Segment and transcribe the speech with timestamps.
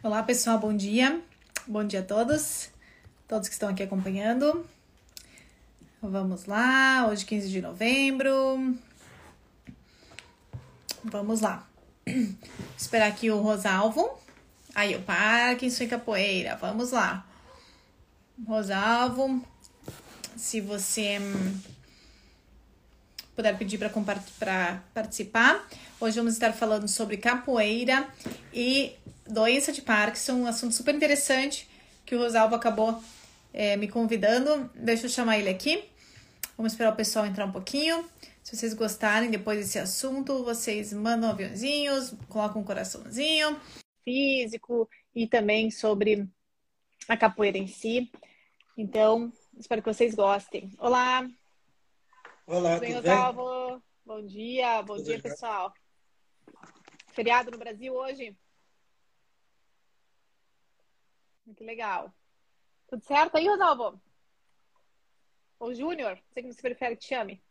[0.00, 1.20] Olá, pessoal, bom dia.
[1.66, 2.70] Bom dia a todos,
[3.26, 4.64] todos que estão aqui acompanhando.
[6.00, 8.78] Vamos lá, hoje 15 de novembro.
[11.02, 11.68] Vamos lá.
[12.78, 14.08] Esperar aqui o Rosalvo.
[14.72, 16.54] Aí, o Parkinson e Capoeira.
[16.54, 17.26] Vamos lá.
[18.46, 19.44] Rosalvo,
[20.36, 21.18] se você
[23.34, 25.68] puder pedir para participar.
[26.00, 28.08] Hoje vamos estar falando sobre capoeira
[28.54, 28.94] e
[29.28, 31.68] doença de Parkinson, um assunto super interessante
[32.04, 33.02] que o Rosalvo acabou
[33.52, 34.70] é, me convidando.
[34.74, 35.84] Deixa eu chamar ele aqui.
[36.56, 38.08] Vamos esperar o pessoal entrar um pouquinho.
[38.42, 43.60] Se vocês gostarem depois desse assunto, vocês mandam aviãozinhos, colocam um coraçãozinho
[44.04, 46.26] físico e também sobre
[47.06, 48.10] a capoeira em si.
[48.76, 50.72] Então, espero que vocês gostem.
[50.78, 51.28] Olá,
[52.46, 53.12] Olá, bem, tudo bem?
[53.12, 53.82] Osvaldo?
[54.06, 55.30] Bom dia, bom Tudo dia, bem.
[55.30, 55.74] pessoal.
[57.12, 58.34] Feriado no Brasil hoje?
[61.56, 62.12] Que legal.
[62.88, 64.00] Tudo certo aí, Rosalvo?
[65.58, 66.20] Ou Júnior?
[66.28, 67.42] Você que você prefere que te chame?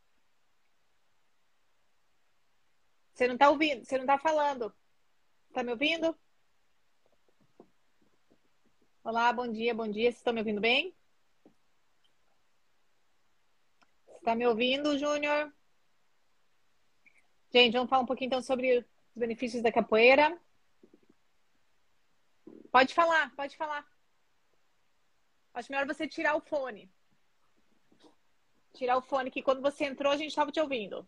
[3.13, 4.73] Você não tá ouvindo, você não tá falando.
[5.52, 6.16] Tá me ouvindo?
[9.03, 10.03] Olá, bom dia, bom dia.
[10.03, 10.94] Vocês estão me ouvindo bem?
[14.05, 15.52] Você tá me ouvindo, Júnior?
[17.52, 18.85] Gente, vamos falar um pouquinho então sobre os
[19.16, 20.39] benefícios da capoeira.
[22.71, 23.85] Pode falar, pode falar.
[25.53, 26.91] Acho melhor você tirar o fone.
[28.73, 31.07] Tirar o fone, que quando você entrou a gente estava te ouvindo.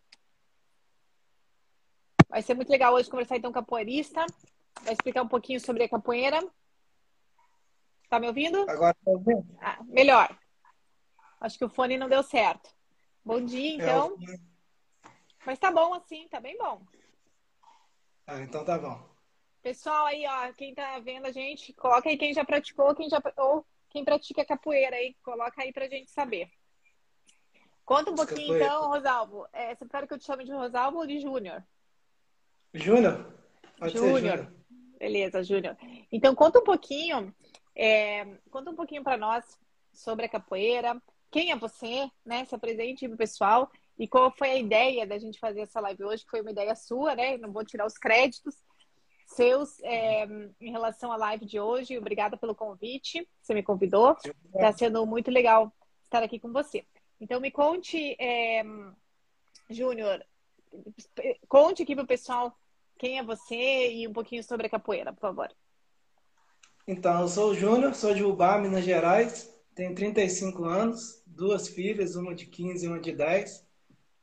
[2.27, 4.25] Vai ser muito legal hoje conversar então com a capoeirista.
[4.81, 6.39] Vai explicar um pouquinho sobre a capoeira.
[8.09, 8.67] Tá me ouvindo?
[8.69, 9.57] Agora tá ouvindo?
[9.61, 10.35] Ah, melhor.
[11.39, 12.75] Acho que o fone não deu certo.
[13.23, 14.17] Bom dia, É, então.
[14.19, 14.39] eu-
[15.45, 16.85] Mas tá bom assim, tá bem bom.
[18.25, 19.09] Ah, então tá bom.
[19.61, 23.21] Pessoal aí, ó, quem tá vendo a gente, coloca aí quem já praticou, quem já
[23.38, 26.49] ou quem pratica capoeira aí, coloca aí pra gente saber.
[27.83, 28.65] Conta um pouquinho capoeira.
[28.65, 29.48] então, Rosalvo.
[29.52, 31.64] É, você prefere que eu te chame de Rosalvo ou de Júnior?
[32.73, 33.33] Júnior.
[33.87, 34.53] Júnior.
[34.98, 35.75] Beleza, Júnior.
[36.11, 37.33] Então conta um pouquinho,
[37.75, 39.58] é, conta um pouquinho para nós
[39.92, 41.02] sobre a capoeira.
[41.31, 42.45] Quem é você, né?
[42.45, 46.23] Se apresente pro pessoal e qual foi a ideia da gente fazer essa live hoje,
[46.23, 47.37] que foi uma ideia sua, né?
[47.37, 48.55] Não vou tirar os créditos
[49.30, 50.26] seus é,
[50.60, 51.98] em relação à live de hoje.
[51.98, 54.16] Obrigada pelo convite, você me convidou.
[54.54, 55.72] Está sendo muito legal
[56.06, 56.86] estar aqui com você.
[57.22, 58.64] Então me conte, é,
[59.70, 60.23] Júnior,
[61.48, 62.56] conte aqui pro pessoal
[62.98, 65.50] quem é você e um pouquinho sobre a capoeira, por favor.
[66.88, 72.16] Então, eu sou o Júnior, sou de Ubá, Minas Gerais, tenho 35 anos, duas filhas,
[72.16, 73.66] uma de 15 e uma de 10.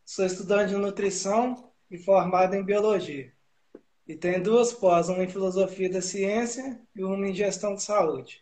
[0.04, 3.32] Sou estudante de nutrição e formado em biologia.
[4.06, 8.40] E tenho duas pós, uma em filosofia da ciência e uma em gestão de saúde.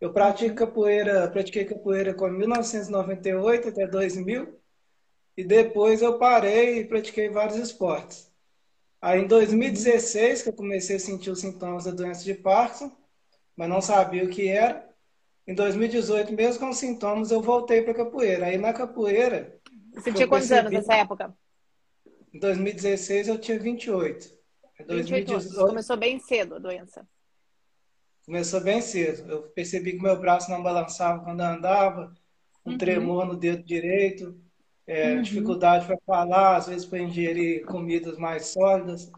[0.00, 4.58] Eu pratico capoeira, pratiquei capoeira com 1998 até 2000
[5.36, 8.30] e depois eu parei e pratiquei vários esportes.
[9.00, 12.92] Aí em 2016 que eu comecei a sentir os sintomas da doença de Parkinson,
[13.56, 14.88] mas não sabia o que era.
[15.46, 18.46] Em 2018, mesmo com sintomas, eu voltei para capoeira.
[18.46, 19.58] Aí na capoeira,
[19.92, 21.36] Você tinha quantos percebi- anos nessa época?
[22.32, 24.32] em 2016 eu tinha 28.
[24.88, 25.44] Em 28 anos.
[25.44, 27.06] 2018 Começou bem cedo a doença.
[28.26, 29.30] começou bem cedo.
[29.30, 32.12] Eu percebi que meu braço não balançava quando eu andava,
[32.64, 32.78] um Uhum.
[32.78, 34.34] tremor no dedo direito,
[34.86, 35.22] é, Uhum.
[35.22, 39.10] dificuldade para falar, às vezes para ingerir comidas mais sólidas.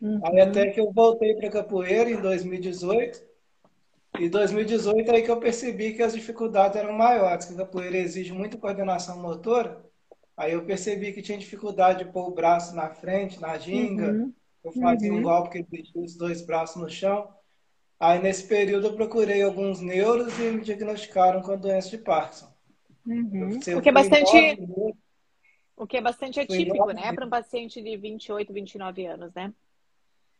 [0.00, 0.20] Uhum.
[0.24, 3.22] Aí até que eu voltei para capoeira em 2018.
[4.18, 8.32] E 2018 aí que eu percebi que as dificuldades eram maiores, que a capoeira exige
[8.32, 9.84] muita coordenação motora.
[10.36, 14.12] Aí eu percebi que tinha dificuldade de pôr o braço na frente, na ginga.
[14.12, 14.34] Uhum.
[14.62, 15.18] Eu fazia Uhum.
[15.18, 17.28] um golpe que exigia os dois braços no chão.
[17.98, 22.50] Aí nesse período eu procurei alguns neuros e me diagnosticaram com a doença de Parkinson.
[23.06, 23.58] Uhum.
[23.66, 24.58] Eu O que é bastante,
[25.76, 29.52] o que é bastante atípico, né, para um paciente de 28, 29 anos, né?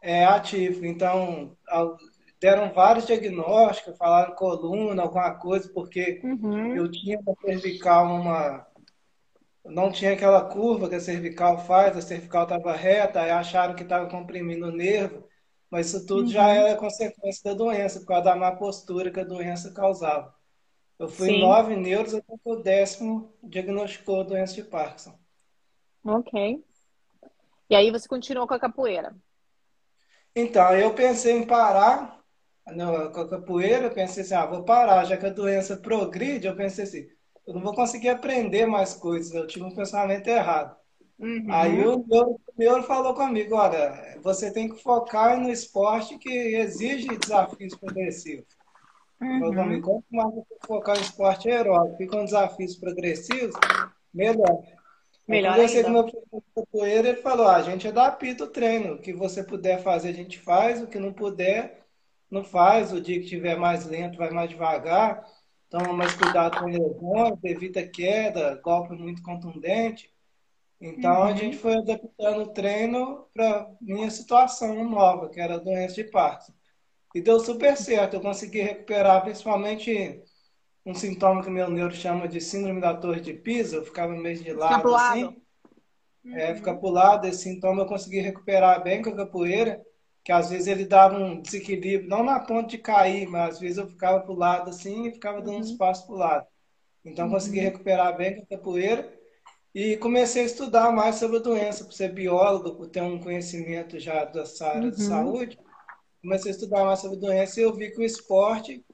[0.02, 0.86] É ativo.
[0.86, 1.56] Então,
[2.40, 6.74] deram vários diagnósticos, falaram coluna, alguma coisa, porque Uhum.
[6.76, 8.66] eu tinha na cervical uma.
[9.70, 13.82] Não tinha aquela curva que a cervical faz, a cervical estava reta, aí acharam que
[13.82, 15.26] estava comprimindo o nervo,
[15.70, 16.54] mas isso tudo já Uhum.
[16.54, 20.34] era consequência da doença, por causa da má postura que a doença causava.
[20.98, 21.32] Eu fui Sim.
[21.32, 25.18] nove neuros até que o décimo diagnosticou a doença de Parkinson.
[26.04, 26.32] Ok.
[27.70, 29.16] E aí você continuou com a capoeira.
[30.34, 32.20] Então, eu pensei em parar
[32.68, 36.46] no- com a capoeira, eu pensei assim, ah, vou parar, já que a doença progride,
[36.46, 37.08] eu pensei assim,
[37.50, 40.76] eu não vou conseguir aprender mais coisas, eu tive um pensamento errado.
[41.18, 41.46] Uhum.
[41.48, 47.08] Aí o meu, meu falou comigo, olha, você tem que focar no esporte que exige
[47.18, 48.46] desafios progressivos.
[49.20, 49.40] Uhum.
[49.40, 53.56] Falou comigo, quanto mais você focar no esporte aeróbico e com desafios progressivos,
[54.14, 54.62] melhor.
[55.26, 58.44] Melhor eu conversei com o meu professor de capoeira, ele falou, ah, a gente adapta
[58.44, 61.84] o treino, o que você puder fazer a gente faz, o que não puder,
[62.30, 65.24] não faz, o dia que estiver mais lento vai mais devagar,
[65.70, 70.12] toma mais cuidado com lesões, evita queda, golpe muito contundente.
[70.80, 71.22] Então uhum.
[71.24, 76.04] a gente foi adaptando o treino para minha situação nova, que era a doença de
[76.04, 76.52] Parkinson.
[77.14, 80.22] E deu super certo, eu consegui recuperar principalmente
[80.84, 84.42] um sintoma que meu neuro chama de síndrome da torre de Pisa, eu ficava meio
[84.42, 85.24] de lado fica assim.
[86.24, 86.36] Uhum.
[86.36, 89.80] É, fica pulado, esse sintoma eu consegui recuperar bem com a capoeira,
[90.24, 93.78] que às vezes ele dava um desequilíbrio, não na ponto de cair, mas às vezes
[93.78, 95.60] eu ficava pro lado assim e ficava dando uhum.
[95.60, 96.46] espaço pro lado.
[97.04, 97.32] Então uhum.
[97.32, 99.12] consegui recuperar bem com a capoeira
[99.74, 103.98] e comecei a estudar mais sobre a doença, por ser biólogo, por ter um conhecimento
[103.98, 104.90] já dessa área uhum.
[104.90, 105.58] de saúde.
[106.22, 108.84] Comecei a estudar mais sobre a doença e eu vi que o esporte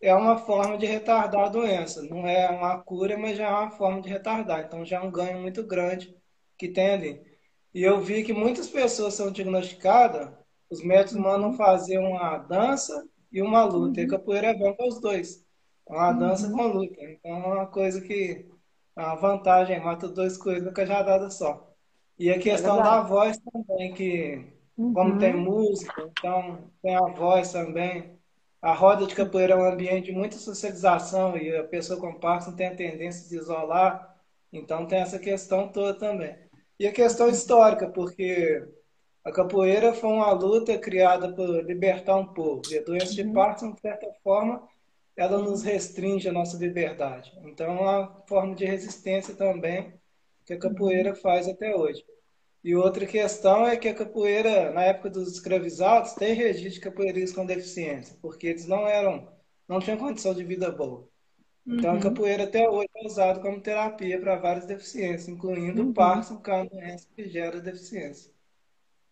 [0.00, 2.02] é uma forma de retardar a doença.
[2.02, 4.64] Não é uma cura, mas já é uma forma de retardar.
[4.66, 6.14] Então já é um ganho muito grande
[6.58, 7.22] que tem ali.
[7.72, 10.30] E eu vi que muitas pessoas são diagnosticadas,
[10.70, 14.00] os médicos mandam fazer uma dança e uma luta.
[14.00, 14.04] Uhum.
[14.04, 15.44] E a capoeira é bom para os dois.
[15.88, 16.56] É uma dança uhum.
[16.56, 17.02] com luta.
[17.02, 18.46] Então é uma coisa que
[18.94, 21.70] a vantagem, mata dois coelhos numa cajadada só.
[22.18, 24.46] E a questão é da voz também, que
[24.76, 24.92] uhum.
[24.94, 28.16] como tem música, então tem a voz também.
[28.62, 32.56] A roda de capoeira é um ambiente de muita socialização e a pessoa com Parkinson
[32.56, 34.16] tem a tendência de isolar,
[34.52, 36.34] então tem essa questão toda também.
[36.78, 38.66] E a questão histórica, porque
[39.26, 42.62] a capoeira foi uma luta criada por libertar um povo.
[42.70, 43.32] E a doença de uhum.
[43.32, 44.62] Parkinson, de certa forma,
[45.16, 47.36] ela nos restringe a nossa liberdade.
[47.42, 49.92] Então, é uma forma de resistência também
[50.44, 51.16] que a capoeira uhum.
[51.16, 52.04] faz até hoje.
[52.62, 57.34] E outra questão é que a capoeira, na época dos escravizados, tem registro de capoeiristas
[57.34, 59.26] com deficiência, porque eles não eram,
[59.66, 61.08] não tinham condição de vida boa.
[61.66, 61.98] Então, uhum.
[61.98, 65.90] a capoeira até hoje é usada como terapia para várias deficiências, incluindo uhum.
[65.90, 68.35] o Parkinson, que é uma doença que gera deficiência.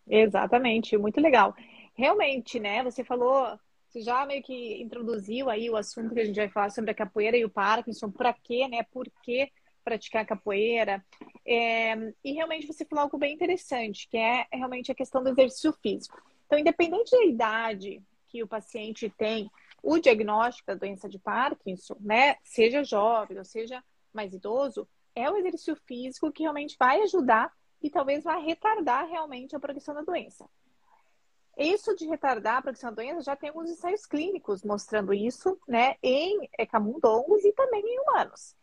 [0.07, 1.55] Exatamente, muito legal.
[1.95, 2.83] Realmente, né?
[2.83, 3.57] Você falou
[3.95, 6.93] você já meio que introduziu aí o assunto que a gente vai falar sobre a
[6.93, 8.83] capoeira e o Parkinson, para quê, né?
[8.91, 9.49] Por que
[9.85, 11.01] praticar capoeira?
[11.47, 15.71] É, e realmente você falou algo bem interessante, que é realmente a questão do exercício
[15.81, 16.21] físico.
[16.45, 19.49] Então, independente da idade que o paciente tem,
[19.81, 22.35] o diagnóstico da doença de Parkinson, né?
[22.43, 23.81] Seja jovem ou seja
[24.11, 24.85] mais idoso,
[25.15, 27.49] é o exercício físico que realmente vai ajudar
[27.85, 30.49] e talvez vai retardar realmente a progressão da doença.
[31.55, 35.95] Isso de retardar a progressão da doença já tem alguns ensaios clínicos mostrando isso, né,
[36.01, 38.55] em camundongos e também em humanos.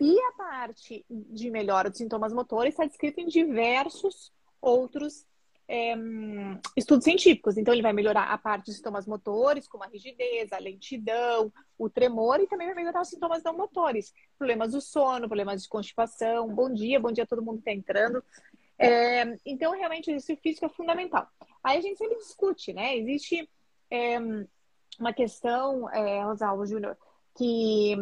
[0.00, 4.32] E a parte de melhora dos sintomas motores está descrita em diversos
[4.62, 5.26] outros
[5.68, 5.94] é,
[6.74, 7.58] estudos científicos.
[7.58, 11.90] Então, ele vai melhorar a parte dos sintomas motores, como a rigidez, a lentidão, o
[11.90, 14.14] tremor, e também vai melhorar os sintomas não motores.
[14.38, 16.48] Problemas do sono, problemas de constipação.
[16.48, 18.24] Bom dia, bom dia a todo mundo que está entrando.
[18.78, 21.26] É, então, realmente, o exercício físico é fundamental.
[21.62, 22.96] Aí a gente sempre discute, né?
[22.96, 23.48] Existe
[23.90, 24.18] é,
[24.98, 26.96] uma questão, é, Rosalvo Júnior,
[27.36, 27.96] que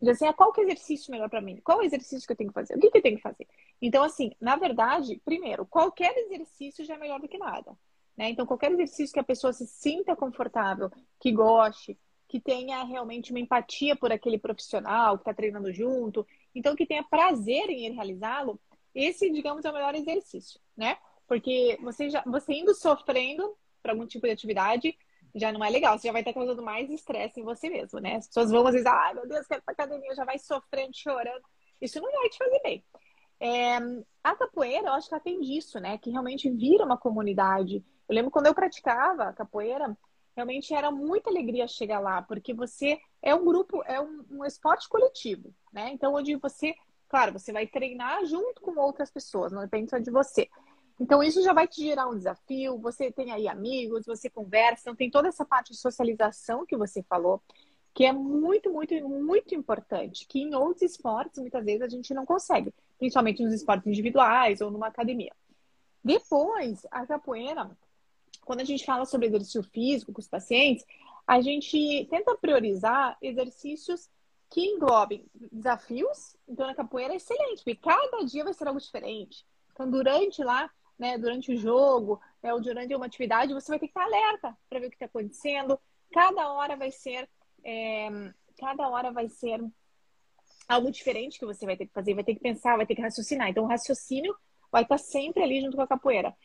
[0.00, 1.60] diz assim, ah, qual que é o exercício melhor para mim?
[1.62, 2.76] Qual é o exercício que eu tenho que fazer?
[2.76, 3.46] O que, que eu tenho que fazer?
[3.82, 7.76] Então, assim, na verdade, primeiro, qualquer exercício já é melhor do que nada.
[8.16, 8.30] Né?
[8.30, 11.98] Então, qualquer exercício que a pessoa se sinta confortável, que goste,
[12.28, 17.02] que tenha realmente uma empatia por aquele profissional que está treinando junto, então que tenha
[17.02, 18.60] prazer em realizá-lo,
[18.94, 20.96] esse, digamos, é o melhor exercício, né?
[21.26, 24.96] Porque você, já, você indo sofrendo para algum tipo de atividade
[25.34, 25.98] já não é legal.
[25.98, 28.16] Você já vai estar causando mais estresse em você mesmo, né?
[28.16, 30.90] As pessoas vão às vezes, ai meu Deus, quero ir pra academia, já vai sofrendo,
[30.94, 31.42] chorando.
[31.80, 32.84] Isso não vai te fazer bem.
[33.38, 33.78] É,
[34.22, 35.96] a capoeira, eu acho que ela tem disso, né?
[35.98, 37.84] Que realmente vira uma comunidade.
[38.08, 39.96] Eu lembro quando eu praticava capoeira,
[40.34, 44.88] realmente era muita alegria chegar lá, porque você é um grupo, é um, um esporte
[44.88, 45.90] coletivo, né?
[45.92, 46.74] Então, onde você
[47.10, 50.48] Claro, você vai treinar junto com outras pessoas, não depende só de você.
[50.98, 52.78] Então, isso já vai te gerar um desafio.
[52.78, 57.02] Você tem aí amigos, você conversa, então tem toda essa parte de socialização que você
[57.02, 57.42] falou,
[57.92, 62.24] que é muito, muito, muito importante, que em outros esportes, muitas vezes, a gente não
[62.24, 65.32] consegue, principalmente nos esportes individuais ou numa academia.
[66.04, 67.68] Depois, a capoeira,
[68.44, 70.84] quando a gente fala sobre exercício físico com os pacientes,
[71.26, 74.08] a gente tenta priorizar exercícios
[74.50, 76.36] que englobem desafios.
[76.48, 79.46] Então, na capoeira é excelente, porque cada dia vai ser algo diferente.
[79.72, 83.86] Então, durante lá, né, durante o jogo, né, ou durante uma atividade, você vai ter
[83.86, 85.80] que estar alerta para ver o que está acontecendo.
[86.12, 87.28] Cada hora vai ser,
[87.64, 88.08] é,
[88.58, 89.64] cada hora vai ser
[90.68, 93.02] algo diferente que você vai ter que fazer, vai ter que pensar, vai ter que
[93.02, 93.48] raciocinar.
[93.48, 94.36] Então, o raciocínio
[94.70, 96.36] vai estar sempre ali junto com a capoeira.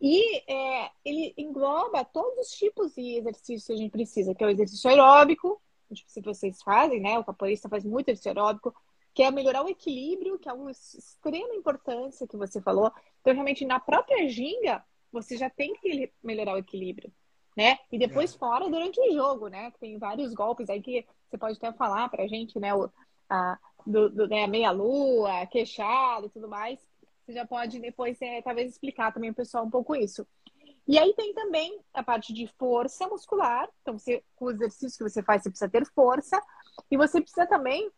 [0.00, 4.46] E é, ele engloba todos os tipos de exercícios que a gente precisa, que é
[4.46, 5.60] o exercício aeróbico,
[6.06, 7.18] se vocês fazem, né?
[7.18, 8.74] O capoeirista faz muito exercício aeróbico,
[9.14, 12.92] que é melhorar o equilíbrio, que é uma extrema importância que você falou.
[13.20, 17.12] Então, realmente, na própria ginga, você já tem que melhorar o equilíbrio,
[17.56, 17.78] né?
[17.90, 18.38] E depois é.
[18.38, 19.72] fora durante o jogo, né?
[19.80, 22.74] Tem vários golpes aí que você pode até falar pra gente, né?
[22.74, 22.90] O,
[23.28, 24.46] a, do, do né?
[24.46, 26.78] meia-lua, queixado e tudo mais.
[27.24, 30.26] Você já pode depois, é, talvez, explicar também pro pessoal um pouco isso.
[30.90, 33.70] E aí tem também a parte de força muscular.
[33.80, 36.42] Então, você, com o exercício que você faz, você precisa ter força.
[36.90, 37.88] E você precisa também,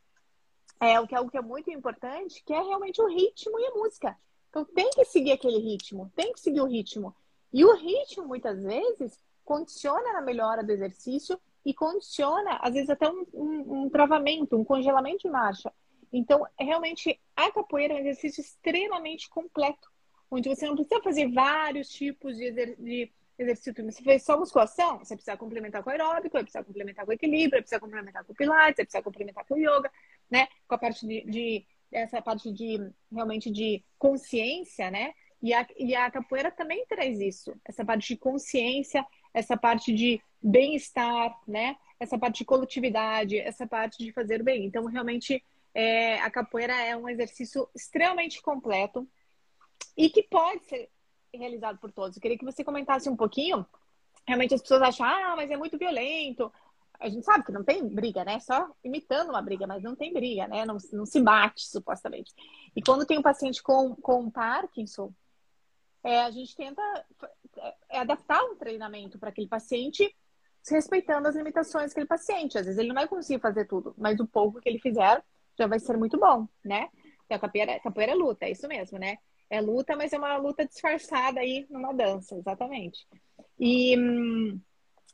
[0.78, 3.64] é, o que é algo que é muito importante, que é realmente o ritmo e
[3.64, 4.14] a música.
[4.50, 7.16] Então, tem que seguir aquele ritmo, tem que seguir o ritmo.
[7.50, 13.08] E o ritmo, muitas vezes, condiciona na melhora do exercício e condiciona, às vezes, até
[13.08, 15.72] um, um, um travamento, um congelamento de marcha.
[16.12, 19.90] Então, realmente, a capoeira é um exercício extremamente completo,
[20.32, 23.84] onde você não precisa fazer vários tipos de, exer de exercício.
[23.84, 27.60] Você fez só musculação, você precisa complementar com aeróbico, vai precisar complementar com equilíbrio, vai
[27.60, 29.90] precisar complementar com pilates, vai complementar com yoga,
[30.30, 30.48] né?
[30.66, 32.80] Com a parte de, de essa parte de
[33.12, 35.12] realmente de consciência, né?
[35.42, 40.18] E a, e a capoeira também traz isso, essa parte de consciência, essa parte de
[40.42, 41.76] bem-estar, né?
[42.00, 44.64] Essa parte de coletividade, essa parte de fazer bem.
[44.64, 49.06] Então, realmente, é, a capoeira é um exercício extremamente completo
[49.96, 50.90] e que pode ser
[51.34, 52.16] realizado por todos.
[52.16, 53.66] Eu queria que você comentasse um pouquinho.
[54.26, 56.52] Realmente as pessoas acham, ah, mas é muito violento.
[57.00, 58.38] A gente sabe que não tem briga, né?
[58.38, 60.64] Só imitando uma briga, mas não tem briga, né?
[60.64, 62.32] Não, não se bate, supostamente.
[62.76, 65.12] E quando tem um paciente com, com Parkinson,
[66.04, 66.82] é, a gente tenta
[67.90, 70.14] é, adaptar um treinamento para aquele paciente
[70.70, 72.56] respeitando as limitações daquele paciente.
[72.56, 75.22] Às vezes ele não vai conseguir fazer tudo, mas o pouco que ele fizer
[75.58, 76.88] já vai ser muito bom, né?
[77.24, 79.18] Então, capoeira, capoeira é luta, é isso mesmo, né?
[79.52, 83.06] É luta, mas é uma luta disfarçada aí numa dança, exatamente.
[83.60, 84.58] E hum,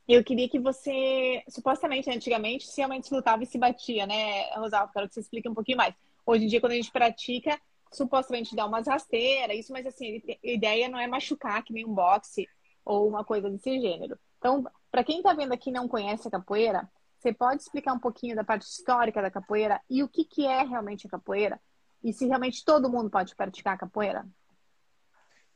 [0.07, 4.93] eu queria que você, supostamente, antigamente, se realmente se lutava e se batia, né, Rosalvo?
[4.93, 5.93] Quero que você explique um pouquinho mais.
[6.25, 7.61] Hoje em dia, quando a gente pratica,
[7.93, 11.93] supostamente dá umas rasteiras, isso, mas assim, a ideia não é machucar que nem um
[11.93, 12.47] boxe
[12.85, 14.17] ou uma coisa desse gênero.
[14.39, 17.99] Então, para quem está vendo aqui e não conhece a capoeira, você pode explicar um
[17.99, 21.61] pouquinho da parte histórica da capoeira e o que, que é realmente a capoeira?
[22.03, 24.27] E se realmente todo mundo pode praticar capoeira?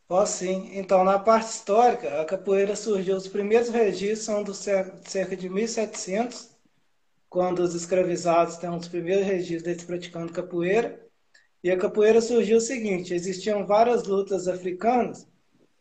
[0.07, 0.71] Posso sim.
[0.75, 6.51] Então, na parte histórica, a capoeira surgiu, os primeiros registros são do cerca de 1700,
[7.31, 11.01] quando os escravizados têm os primeiros registros deles praticando capoeira.
[11.65, 15.27] E a capoeira surgiu o seguinte: existiam várias lutas africanas,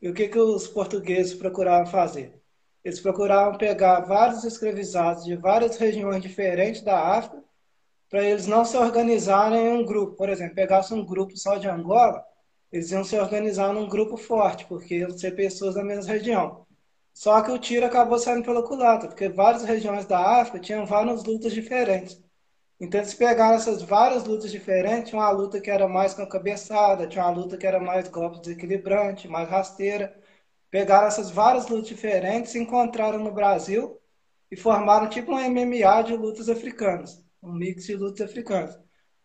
[0.01, 2.39] e o que, que os portugueses procuravam fazer?
[2.83, 7.43] Eles procuravam pegar vários escravizados de várias regiões diferentes da África,
[8.11, 10.17] para eles não se organizarem em um grupo.
[10.17, 12.23] Por exemplo, pegasse um grupo só de Angola,
[12.71, 16.65] eles iam se organizar num grupo forte, porque iam ser pessoas da mesma região.
[17.13, 21.23] Só que o tiro acabou saindo pela culatra, porque várias regiões da África tinham várias
[21.23, 22.21] lutas diferentes.
[22.79, 27.07] Então eles pegaram essas várias lutas diferentes, uma luta que era mais com a cabeçada,
[27.07, 30.15] tinha uma luta que era mais golpe desequilibrante, mais rasteira.
[30.71, 33.99] Pegaram essas várias lutas diferentes, se encontraram no Brasil
[34.51, 38.77] e formaram tipo um MMA de lutas africanas, um mix de lutas africanas,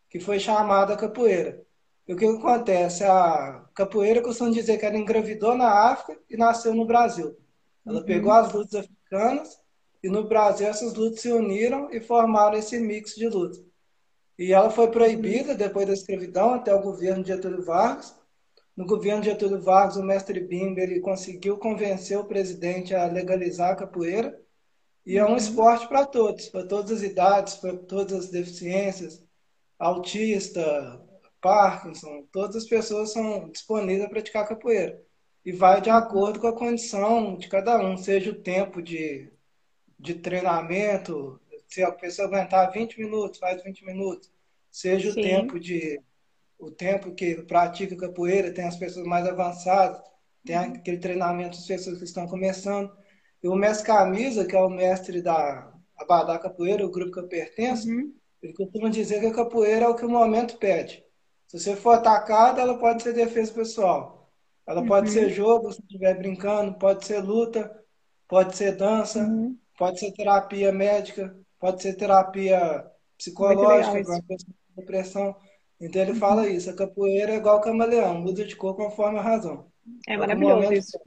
[0.08, 1.64] que foi chamada capoeira.
[2.06, 3.04] E o que acontece?
[3.04, 7.37] A capoeira costuma dizer que ela engravidou na África e nasceu no Brasil.
[7.85, 8.04] Ela uhum.
[8.04, 9.58] pegou as lutas africanas
[10.02, 13.64] e no Brasil essas lutas se uniram e formaram esse mix de lutas.
[14.38, 18.14] E ela foi proibida depois da escravidão até o governo de Getúlio Vargas.
[18.76, 23.73] No governo de Getúlio Vargas, o mestre Bimba ele conseguiu convencer o presidente a legalizar
[23.73, 24.38] a capoeira.
[25.06, 25.36] E é um uhum.
[25.36, 29.25] esporte para todos, para todas as idades, para todas as deficiências,
[29.78, 31.00] autista,
[31.40, 35.00] Parkinson, todas as pessoas são disponíveis a praticar capoeira.
[35.44, 39.30] E vai de acordo com a condição de cada um, seja o tempo de
[39.98, 44.30] de treinamento, se a pessoa aguentar 20 minutos, faz 20 minutos,
[44.70, 45.20] seja Sim.
[45.20, 46.00] o tempo de
[46.58, 50.00] o tempo que pratica capoeira, tem as pessoas mais avançadas,
[50.44, 50.75] tem uhum.
[50.75, 52.90] aquele treinamento das pessoas que estão começando.
[53.47, 57.29] E o mestre Camisa, que é o mestre da Abadá Capoeira, o grupo que eu
[57.29, 58.12] pertenço, uhum.
[58.43, 61.05] ele costuma dizer que a capoeira é o que o momento pede.
[61.47, 64.33] Se você for atacado, ela pode ser defesa pessoal.
[64.67, 64.88] Ela uhum.
[64.88, 67.73] pode ser jogo, se estiver brincando, pode ser luta,
[68.26, 69.21] pode ser dança.
[69.21, 69.57] Uhum.
[69.79, 72.85] Pode ser terapia médica, pode ser terapia
[73.17, 75.37] psicológica, para pessoa com depressão.
[75.81, 76.19] Então ele uhum.
[76.19, 79.71] fala isso, a capoeira é igual camaleão, muda de cor conforme a razão.
[80.09, 80.99] É maravilhoso isso.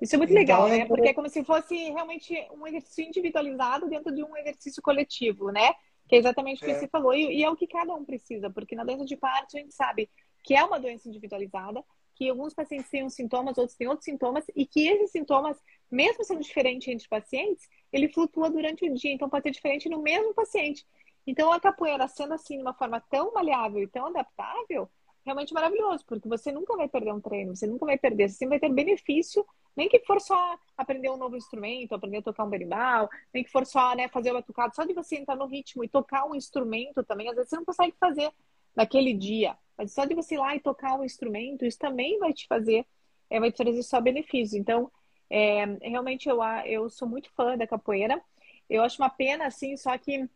[0.00, 0.86] Isso é muito então, legal, né?
[0.86, 5.72] Porque é como se fosse realmente um exercício individualizado dentro de um exercício coletivo, né?
[6.08, 6.78] Que é exatamente o que é.
[6.78, 7.14] você falou.
[7.14, 9.74] E, e, é o que cada um precisa, porque na dança de parte a gente
[9.74, 10.08] sabe
[10.44, 14.44] que é uma doença individualizada, que alguns pacientes têm uns sintomas, outros têm outros sintomas,
[14.54, 15.56] e que esses sintomas,
[15.90, 20.02] mesmo sendo diferentes entre pacientes, ele flutua durante o dia, então pode ser diferente no
[20.02, 20.86] mesmo paciente.
[21.26, 24.88] Então a capoeira sendo assim de uma forma tão maleável e tão adaptável,
[25.28, 28.58] realmente maravilhoso, porque você nunca vai perder um treino, você nunca vai perder, você sempre
[28.58, 29.44] vai ter benefício,
[29.76, 33.50] nem que for só aprender um novo instrumento, aprender a tocar um berimbau, nem que
[33.50, 36.34] for só né, fazer o batucado, só de você entrar no ritmo e tocar um
[36.34, 38.32] instrumento também, às vezes você não consegue fazer
[38.74, 39.56] naquele dia.
[39.76, 42.86] Mas só de você ir lá e tocar um instrumento, isso também vai te fazer,
[43.28, 44.54] é, vai te trazer só benefícios.
[44.54, 44.90] Então,
[45.28, 48.20] é, realmente eu, eu sou muito fã da capoeira.
[48.68, 50.28] Eu acho uma pena, assim, só que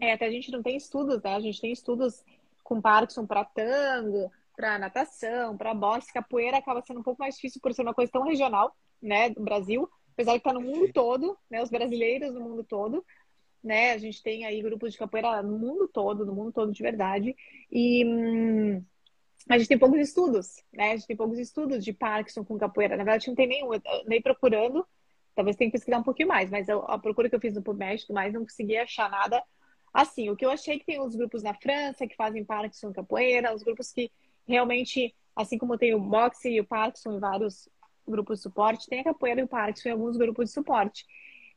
[0.00, 1.36] é, até a gente não tem estudos, né?
[1.36, 2.24] A gente tem estudos
[2.72, 6.12] com Parkinson para tango, para natação, para boxe.
[6.12, 9.42] Capoeira acaba sendo um pouco mais difícil por ser uma coisa tão regional, né, do
[9.42, 9.88] Brasil.
[10.12, 13.04] Apesar de estar no mundo todo, né, os brasileiros no mundo todo
[13.62, 13.92] né?
[13.92, 17.36] A gente tem aí grupos de capoeira no mundo todo, no mundo todo de verdade.
[17.70, 18.84] E hum,
[19.48, 20.92] a gente tem poucos estudos, né?
[20.92, 22.96] A gente tem poucos estudos de Parkinson com capoeira.
[22.96, 23.70] Na verdade, não tem nenhum,
[24.06, 24.86] nem procurando.
[25.34, 28.04] Talvez tenha que pesquisar um pouquinho mais, mas a procura que eu fiz no PubMed
[28.06, 29.42] e mais, não consegui achar nada
[29.92, 30.30] assim.
[30.30, 33.62] O que eu achei que tem os grupos na França que fazem Parkinson capoeira, os
[33.62, 34.10] grupos que
[34.46, 37.68] realmente, assim como tem o boxe e o Parkinson em vários
[38.06, 41.04] grupos de suporte, tem a capoeira e o Parkinson em alguns grupos de suporte.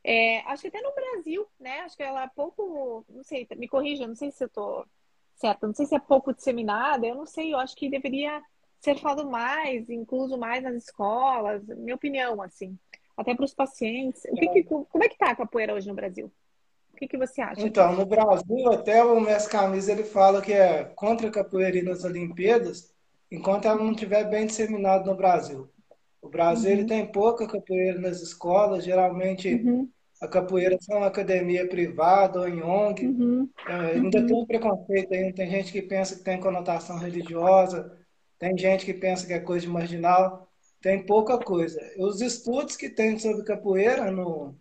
[0.04, 1.80] É, acho que até no Brasil, né?
[1.80, 4.86] Acho que ela é pouco, não sei, me corrija, não sei se eu tô
[5.34, 8.40] certa, não sei se é pouco disseminada, eu não sei, eu acho que deveria
[8.80, 12.78] ser falado mais, incluso mais nas escolas, minha opinião, assim,
[13.16, 14.24] até para os pacientes.
[14.26, 16.32] O que, que, como é que tá a capoeira hoje no Brasil?
[16.96, 17.60] O que, que você acha?
[17.60, 22.04] Então, no Brasil, até o Mestre Camisa ele fala que é contra a capoeira nas
[22.04, 22.90] Olimpíadas,
[23.30, 25.68] enquanto ela não estiver bem disseminada no Brasil.
[26.22, 26.78] O Brasil uhum.
[26.78, 29.88] ele tem pouca capoeira nas escolas, geralmente uhum
[30.20, 33.06] a capoeira é uma academia privada ou em ONG.
[33.06, 33.48] Uhum.
[33.68, 34.26] É, ainda uhum.
[34.26, 37.96] tem um preconceito aí, tem gente que pensa que tem conotação religiosa,
[38.38, 40.48] tem gente que pensa que é coisa de marginal,
[40.80, 41.78] tem pouca coisa.
[41.98, 44.54] Os estudos que tem sobre capoeira no,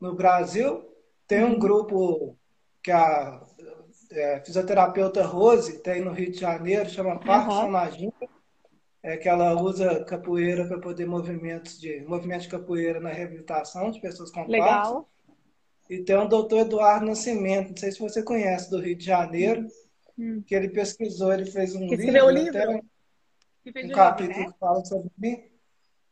[0.00, 0.84] no Brasil,
[1.32, 2.36] tem um grupo
[2.82, 3.40] que a
[4.10, 8.12] é, fisioterapeuta Rose tem no Rio de Janeiro, chama Parque uhum.
[9.02, 13.98] É que ela usa capoeira para poder movimentos de movimento de capoeira na reabilitação de
[13.98, 15.08] pessoas com Legal.
[15.88, 19.66] E tem o doutor Eduardo Nascimento, não sei se você conhece, do Rio de Janeiro,
[20.18, 20.42] hum.
[20.46, 22.58] que ele pesquisou, ele fez um que livro, livro.
[22.58, 24.52] Até um, um capítulo né?
[24.52, 25.50] que fala sobre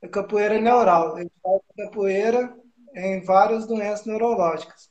[0.02, 1.18] a capoeira neural.
[1.18, 2.56] Ele fala capoeira
[2.94, 4.89] em várias doenças neurológicas.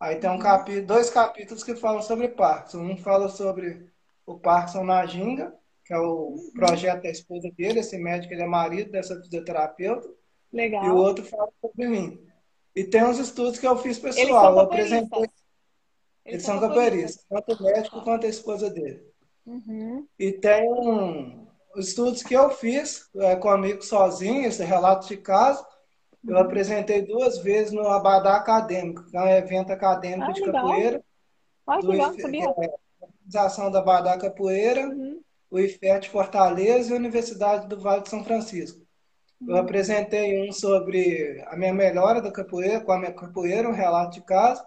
[0.00, 2.80] Aí tem um capítulo, dois capítulos que falam sobre Parkinson.
[2.80, 3.86] Um fala sobre
[4.26, 5.54] o Parkinson na ginga
[5.90, 7.80] que é o projeto da esposa dele.
[7.80, 10.08] Esse médico ele é marido dessa fisioterapeuta.
[10.52, 10.84] Legal.
[10.84, 12.24] E o outro fala sobre mim.
[12.76, 14.52] E tem uns estudos que eu fiz pessoal.
[14.52, 15.28] Eu apresentei.
[16.24, 19.02] Eles, são capoeiristas, tanto o médico quanto a esposa dele.
[19.44, 20.06] Uhum.
[20.16, 25.66] E tem um, estudos que eu fiz é, com amigo sozinho, esse relato de caso.
[26.26, 30.66] Eu apresentei duas vezes no Abadá Acadêmico, que é um evento acadêmico ah, de legal.
[30.66, 31.04] capoeira.
[31.66, 32.44] Ah, do, legal, sabia.
[32.44, 34.88] É, organização da Abadá Capoeira.
[34.88, 38.80] Uhum o IFET Fortaleza e a Universidade do Vale de São Francisco.
[39.40, 39.60] Eu uhum.
[39.60, 44.22] apresentei um sobre a minha melhora da capoeira, com a minha capoeira, um relato de
[44.22, 44.62] caso,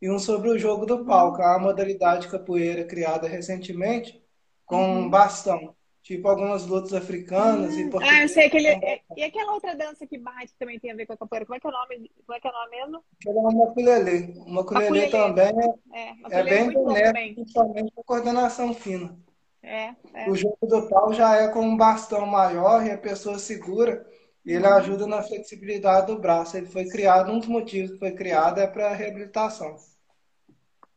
[0.00, 4.22] e um sobre o jogo do palco, a modalidade capoeira criada recentemente
[4.64, 5.10] com uhum.
[5.10, 5.75] bastão.
[6.06, 7.80] Tipo algumas lutas africanas uhum.
[7.80, 8.20] e portuguesas.
[8.20, 8.46] Ah, eu sei.
[8.46, 11.44] Aquele, é, e aquela outra dança que bate também tem a ver com a capoeira.
[11.44, 13.04] Como é que é o nome, como é que é o nome mesmo?
[13.20, 14.34] Aquela é uma maculelê.
[14.36, 15.52] Uma maculelê também
[15.92, 19.18] é, é, é bem bonita, principalmente com coordenação fina.
[19.64, 20.30] É, é.
[20.30, 24.06] O jogo do pau já é com um bastão maior e a pessoa segura
[24.44, 24.74] e ele uhum.
[24.74, 26.56] ajuda na flexibilidade do braço.
[26.56, 29.74] Ele foi criado, um dos motivos que foi criado é para reabilitação.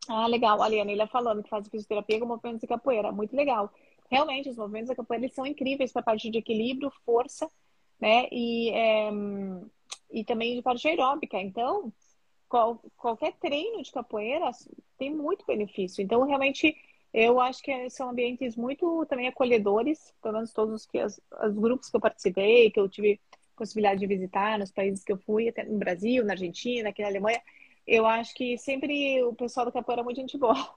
[0.08, 0.62] Ah, legal.
[0.62, 3.10] A Liana falando que faz fisioterapia com movimentos de capoeira.
[3.10, 3.72] Muito legal.
[4.10, 7.48] Realmente, os movimentos da capoeira eles são incríveis para a parte de equilíbrio, força,
[8.00, 8.26] né?
[8.32, 9.10] E, é,
[10.10, 11.40] e também de parte aeróbica.
[11.40, 11.92] Então,
[12.48, 14.50] qual, qualquer treino de capoeira
[14.98, 16.02] tem muito benefício.
[16.02, 16.76] Então, realmente,
[17.14, 21.54] eu acho que são ambientes muito também acolhedores, pelo menos todos os, que, os, os
[21.56, 23.20] grupos que eu participei, que eu tive
[23.56, 27.08] possibilidade de visitar nos países que eu fui, até no Brasil, na Argentina, aqui na
[27.08, 27.40] Alemanha.
[27.90, 30.54] Eu acho que sempre o pessoal do capoeira é muito gente boa.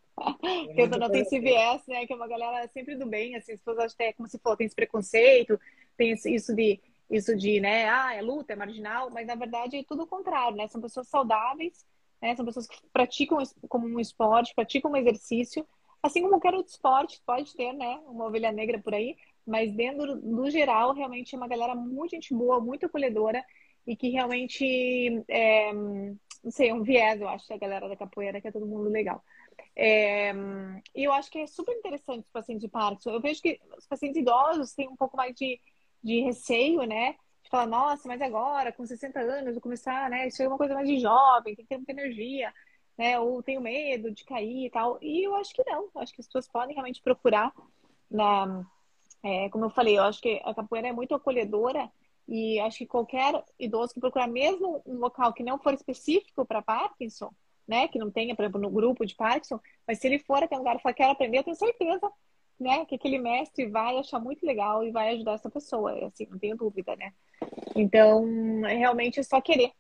[0.75, 2.05] É eu não tem esse viés, né?
[2.05, 4.67] Que é uma galera sempre do bem, assim, as pessoas até, como se falou, tem
[4.67, 5.59] esse preconceito,
[5.97, 9.83] tem isso de, isso de, né, ah, é luta, é marginal, mas na verdade é
[9.83, 10.67] tudo o contrário, né?
[10.67, 11.85] São pessoas saudáveis,
[12.21, 12.35] né?
[12.35, 15.65] São pessoas que praticam como um esporte, praticam um exercício,
[16.03, 17.97] Assim como qualquer outro esporte, pode ter, né?
[18.07, 19.15] Uma ovelha negra por aí,
[19.47, 23.41] mas dentro do geral, realmente é uma galera muito gente boa, muito acolhedora
[23.87, 25.71] e que realmente é,
[26.43, 29.23] não sei, um viés, eu acho, a galera da capoeira, que é todo mundo legal.
[29.75, 30.31] É,
[30.93, 33.11] e eu acho que é super interessante os pacientes de Parkinson.
[33.11, 35.59] Eu vejo que os pacientes idosos têm um pouco mais de,
[36.03, 37.13] de receio, né?
[37.43, 40.27] De falar, nossa, mas agora, com 60 anos, vou começar, né?
[40.27, 42.53] Isso é uma coisa mais de jovem, tem que ter muita energia,
[42.97, 43.17] né?
[43.19, 44.99] Ou tenho medo de cair e tal.
[45.01, 45.89] E eu acho que não.
[45.95, 47.53] Eu acho que as pessoas podem realmente procurar
[48.11, 48.65] na.
[49.23, 51.89] É, como eu falei, eu acho que a capoeira é muito acolhedora
[52.27, 56.61] e acho que qualquer idoso que procurar mesmo um local que não for específico para
[56.61, 57.31] Parkinson,
[57.67, 60.55] né, que não tenha, por exemplo, no grupo de Parkinson, mas se ele for até
[60.55, 62.11] um lugar e falar, quero aprender, eu tenho certeza,
[62.59, 66.39] né, que aquele mestre vai achar muito legal e vai ajudar essa pessoa, assim, não
[66.39, 67.13] tenho dúvida, né.
[67.75, 68.25] Então,
[68.61, 69.71] realmente é só querer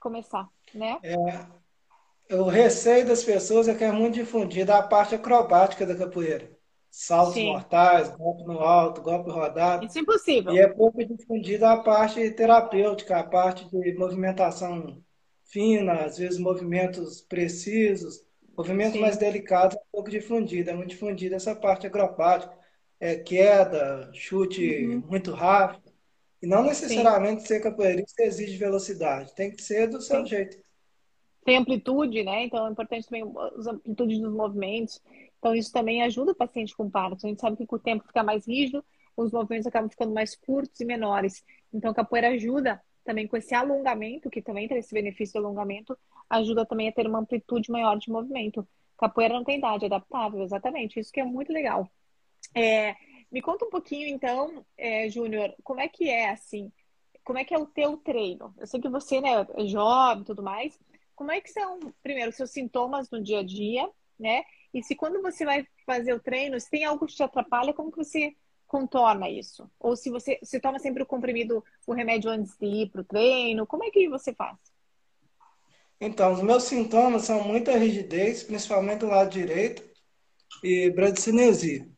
[0.00, 0.98] começar, né.
[1.02, 6.57] É, o receio das pessoas é que é muito difundida a parte acrobática da capoeira.
[7.00, 7.52] Saltos Sim.
[7.52, 9.86] mortais, golpe no alto, golpe rodado.
[9.86, 10.52] Isso é impossível.
[10.52, 15.00] E é pouco difundida a parte terapêutica, a parte de movimentação
[15.44, 19.00] fina, às vezes movimentos precisos, movimentos Sim.
[19.00, 20.72] mais delicados, é pouco difundida.
[20.72, 22.52] É muito difundida essa parte acrobática,
[22.98, 25.04] é, queda, chute uhum.
[25.06, 25.92] muito rápido.
[26.42, 27.46] E não necessariamente Sim.
[27.46, 30.26] ser capoeirista exige velocidade, tem que ser do seu Sim.
[30.26, 30.56] jeito.
[31.44, 32.44] Tem amplitude, né?
[32.44, 33.22] Então é importante também
[33.56, 35.00] as amplitudes dos movimentos.
[35.38, 37.26] Então, isso também ajuda o paciente com Parkinson.
[37.26, 38.84] A gente sabe que com o tempo fica mais rígido,
[39.16, 41.44] os movimentos acabam ficando mais curtos e menores.
[41.72, 45.96] Então, a capoeira ajuda também com esse alongamento, que também tem esse benefício do alongamento,
[46.28, 48.66] ajuda também a ter uma amplitude maior de movimento.
[48.98, 51.00] Capoeira não tem idade, é adaptável, exatamente.
[51.00, 51.90] Isso que é muito legal.
[52.54, 52.94] É,
[53.30, 56.70] me conta um pouquinho, então, é, Júnior, como é que é, assim,
[57.24, 58.54] como é que é o teu treino?
[58.58, 60.78] Eu sei que você, né, é jovem e tudo mais.
[61.14, 64.42] Como é que são, primeiro, seus sintomas no dia a dia, né?
[64.72, 67.90] E se quando você vai fazer o treino, se tem algo que te atrapalha, como
[67.90, 68.34] que você
[68.66, 69.70] contorna isso?
[69.80, 73.04] Ou se você, você toma sempre o comprimido, o remédio antes de ir para o
[73.04, 74.56] treino, como é que você faz?
[76.00, 79.82] Então, os meus sintomas são muita rigidez, principalmente do lado direito,
[80.62, 81.88] e bradicinesia.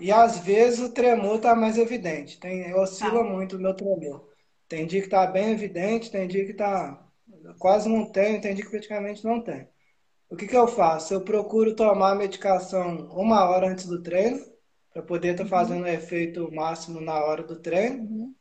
[0.00, 2.40] E às vezes o tremor está mais evidente.
[2.40, 3.24] Tem, oscila tá.
[3.24, 4.28] muito o meu tremor.
[4.68, 7.00] Tem dia que está bem evidente, tem dia que está
[7.58, 9.68] quase não tem, tem dia que praticamente não tem.
[10.28, 11.14] O que, que eu faço?
[11.14, 14.40] Eu procuro tomar a medicação uma hora antes do treino,
[14.92, 18.04] para poder estar tá fazendo o efeito máximo na hora do treino.
[18.04, 18.34] Uhum.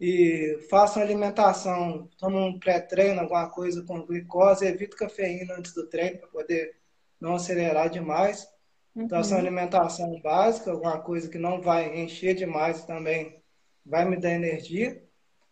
[0.00, 5.88] E faço uma alimentação, tomo um pré-treino, alguma coisa com glicose, evito cafeína antes do
[5.88, 6.76] treino, para poder
[7.20, 8.46] não acelerar demais.
[8.94, 9.04] Uhum.
[9.04, 13.40] Então, essa é uma alimentação básica, alguma coisa que não vai encher demais também
[13.84, 15.02] vai me dar energia.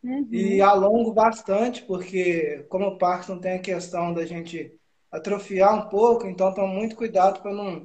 [0.03, 0.29] Uhum.
[0.33, 4.78] E alongo bastante, porque como o Parkinson tem a questão da gente
[5.11, 7.85] atrofiar um pouco, então tome muito cuidado para não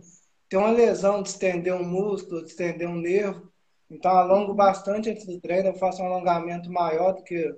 [0.50, 3.52] ter uma lesão de estender um músculo, de estender um nervo.
[3.90, 7.54] Então alongo bastante antes do treino, eu faço um alongamento maior do que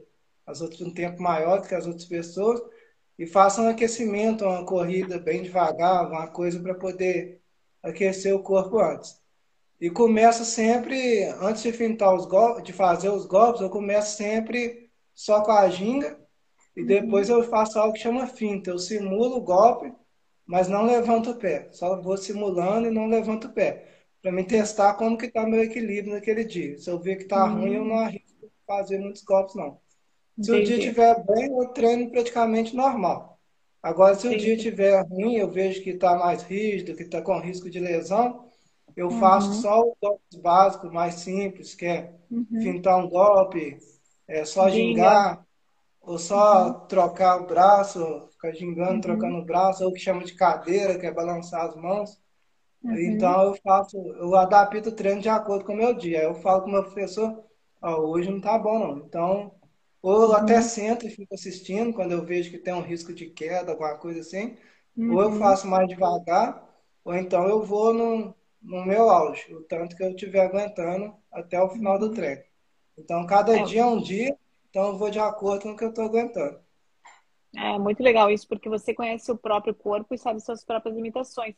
[0.45, 2.61] as outras, um tempo maior do que as outras pessoas
[3.17, 7.41] e faço um aquecimento, uma corrida bem devagar, alguma coisa para poder
[7.81, 9.19] aquecer o corpo antes.
[9.79, 14.89] E começo sempre, antes de fintar os golpes, de fazer os golpes, eu começo sempre
[15.13, 16.24] só com a ginga
[16.75, 18.69] e depois eu faço algo que chama finta.
[18.69, 19.93] Eu simulo o golpe,
[20.45, 21.69] mas não levanto o pé.
[21.71, 23.87] Só vou simulando e não levanto o pé.
[24.21, 26.77] Para me testar como que está meu equilíbrio naquele dia.
[26.77, 27.61] Se eu ver que está uhum.
[27.61, 29.79] ruim, eu não arrisco fazer muitos golpes, não.
[30.41, 30.61] Se Entendi.
[30.61, 33.39] o dia estiver bem, eu treino praticamente normal.
[33.81, 34.41] Agora, se Entendi.
[34.41, 37.79] o dia estiver ruim, eu vejo que está mais rígido, que está com risco de
[37.79, 38.49] lesão,
[38.95, 39.19] eu uhum.
[39.19, 42.45] faço só os golpes básicos, mais simples, que é uhum.
[42.61, 43.77] fintar um golpe,
[44.27, 45.44] é só gingar,
[46.05, 49.01] ou só trocar o braço, ficar gingando, uhum.
[49.01, 52.21] trocando o braço, ou o que chama de cadeira, que é balançar as mãos.
[52.83, 52.97] Uhum.
[52.97, 56.21] Então eu faço, eu adapto o treino de acordo com o meu dia.
[56.21, 57.43] Eu falo com o meu professor,
[57.81, 58.97] oh, hoje não tá bom não.
[58.99, 59.51] Então,
[60.01, 60.61] ou eu até uhum.
[60.61, 64.19] sento e fico assistindo quando eu vejo que tem um risco de queda, alguma coisa
[64.19, 64.55] assim.
[64.97, 65.39] Ou eu uhum.
[65.39, 66.63] faço mais devagar,
[67.03, 71.59] ou então eu vou no, no meu auge, o tanto que eu estiver aguentando até
[71.59, 72.13] o final do uhum.
[72.13, 72.43] treino.
[72.97, 73.63] Então, cada é.
[73.63, 74.37] dia é um dia,
[74.75, 76.59] então, eu vou de acordo com o que eu estou aguentando.
[77.55, 81.55] É muito legal isso, porque você conhece o próprio corpo e sabe suas próprias limitações.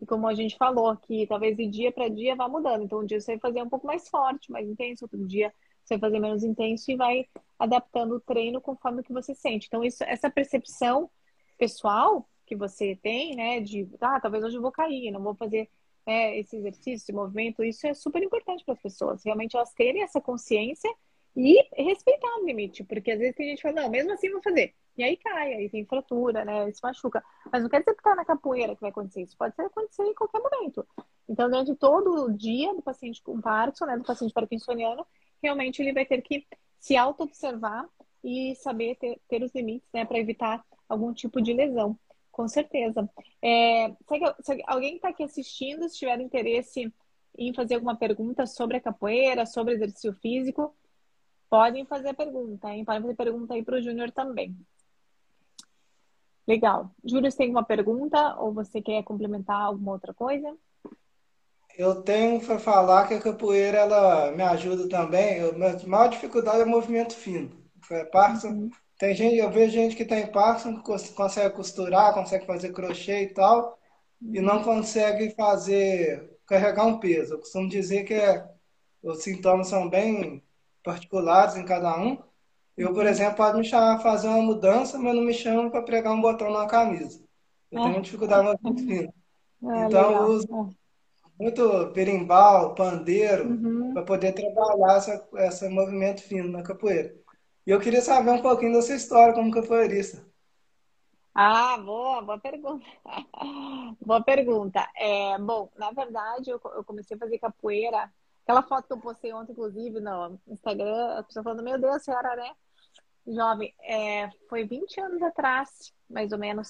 [0.00, 2.84] E como a gente falou, que talvez de dia para dia vá mudando.
[2.84, 5.98] Então, um dia você vai fazer um pouco mais forte, mais intenso, outro dia você
[5.98, 7.26] vai fazer menos intenso e vai
[7.58, 9.66] adaptando o treino conforme o que você sente.
[9.66, 11.10] Então, isso, essa percepção
[11.58, 15.68] pessoal que você tem, né, de, ah, talvez hoje eu vou cair, não vou fazer
[16.06, 19.24] né, esse exercício, esse movimento, isso é super importante para as pessoas.
[19.24, 20.94] Realmente elas terem essa consciência
[21.34, 24.42] e respeitar o limite, porque às vezes tem gente que fala, não, mesmo assim vou
[24.42, 24.74] fazer.
[24.96, 26.70] E aí cai, aí tem fratura, né?
[26.70, 27.24] Se machuca.
[27.50, 29.22] Mas não quer dizer que tá na capoeira que vai acontecer.
[29.22, 30.86] Isso pode acontecer em qualquer momento.
[31.26, 35.06] Então, durante todo o dia do paciente com Parkinson, né, do paciente parkinsoniano,
[35.42, 36.46] realmente ele vai ter que
[36.78, 37.88] se auto-observar
[38.22, 41.98] e saber ter, ter os limites, né, para evitar algum tipo de lesão.
[42.30, 43.08] Com certeza.
[43.40, 43.88] É,
[44.42, 46.92] se, alguém está aqui assistindo, se tiver interesse
[47.36, 50.74] em fazer alguma pergunta sobre a capoeira, sobre exercício físico,
[51.52, 52.82] podem fazer pergunta, hein?
[52.82, 54.56] Podem fazer pergunta aí para o Júnior também.
[56.48, 56.90] Legal.
[57.04, 60.56] Júlio, você tem uma pergunta ou você quer complementar alguma outra coisa?
[61.76, 65.40] Eu tenho para falar que a capoeira ela me ajuda também.
[65.40, 67.50] Eu, a maior dificuldade é o movimento fino.
[68.10, 68.70] Parkinson, uhum.
[68.98, 73.34] tem gente, eu vejo gente que tem Parkinson que consegue costurar, consegue fazer crochê e
[73.34, 73.78] tal,
[74.22, 74.36] uhum.
[74.36, 74.64] e não uhum.
[74.64, 77.34] consegue fazer carregar um peso.
[77.34, 78.42] Eu costumo dizer que é,
[79.02, 80.42] os sintomas são bem
[80.82, 82.18] particulares em cada um.
[82.76, 85.82] Eu, por exemplo, pode me chamar para fazer uma mudança, mas não me chama para
[85.82, 87.22] pregar um botão na camisa.
[87.70, 88.00] Eu tenho ah.
[88.00, 89.12] dificuldade muito fino.
[89.64, 90.24] Ah, então, legal.
[90.24, 91.28] eu uso ah.
[91.38, 93.92] muito berimbau, pandeiro, uhum.
[93.94, 97.14] para poder trabalhar essa, esse movimento fino na capoeira.
[97.64, 100.26] E eu queria saber um pouquinho da sua história como capoeirista.
[101.32, 102.84] Ah, boa, boa pergunta.
[104.04, 104.90] boa pergunta.
[104.96, 108.12] É, bom, na verdade, eu, eu comecei a fazer capoeira
[108.42, 112.34] Aquela foto que eu postei ontem, inclusive, no Instagram, a pessoa falando, meu Deus, senhora,
[112.36, 112.52] né?
[113.26, 116.68] Jovem, é, foi 20 anos atrás, mais ou menos.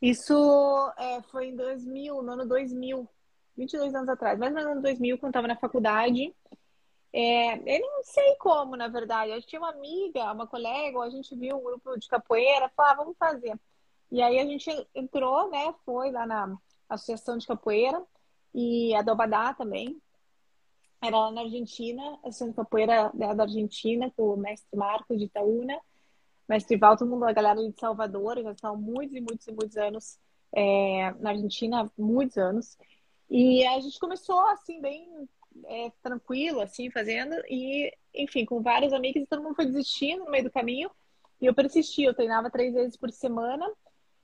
[0.00, 3.08] Isso é, foi em 2000, no ano 2000,
[3.56, 6.34] 22 anos atrás, mais ou menos no ano 2000, quando eu estava na faculdade.
[7.14, 9.32] É, eu não sei como, na verdade.
[9.32, 12.94] Eu tinha uma amiga, uma colega, a gente viu um grupo de capoeira, falou, ah,
[12.96, 13.58] vamos fazer.
[14.10, 15.74] E aí a gente entrou, né?
[15.84, 18.02] Foi lá na Associação de Capoeira
[18.54, 20.00] e a Dobadá também.
[21.02, 25.76] Era lá na Argentina, a Capoeira da Argentina, com o mestre Marcos de Itaúna,
[26.48, 29.76] mestre Val, todo mundo, a galera de Salvador, já estão muitos e muitos e muitos
[29.76, 30.18] anos
[30.54, 32.78] é, na Argentina, muitos anos.
[33.28, 35.28] E a gente começou assim, bem
[35.64, 40.30] é, tranquilo, assim, fazendo, e enfim, com vários amigos, e todo mundo foi desistindo no
[40.30, 40.88] meio do caminho.
[41.40, 43.68] E eu persisti, eu treinava três vezes por semana,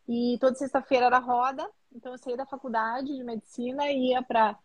[0.07, 4.57] e toda sexta-feira era roda, então eu saía da faculdade de medicina e ia para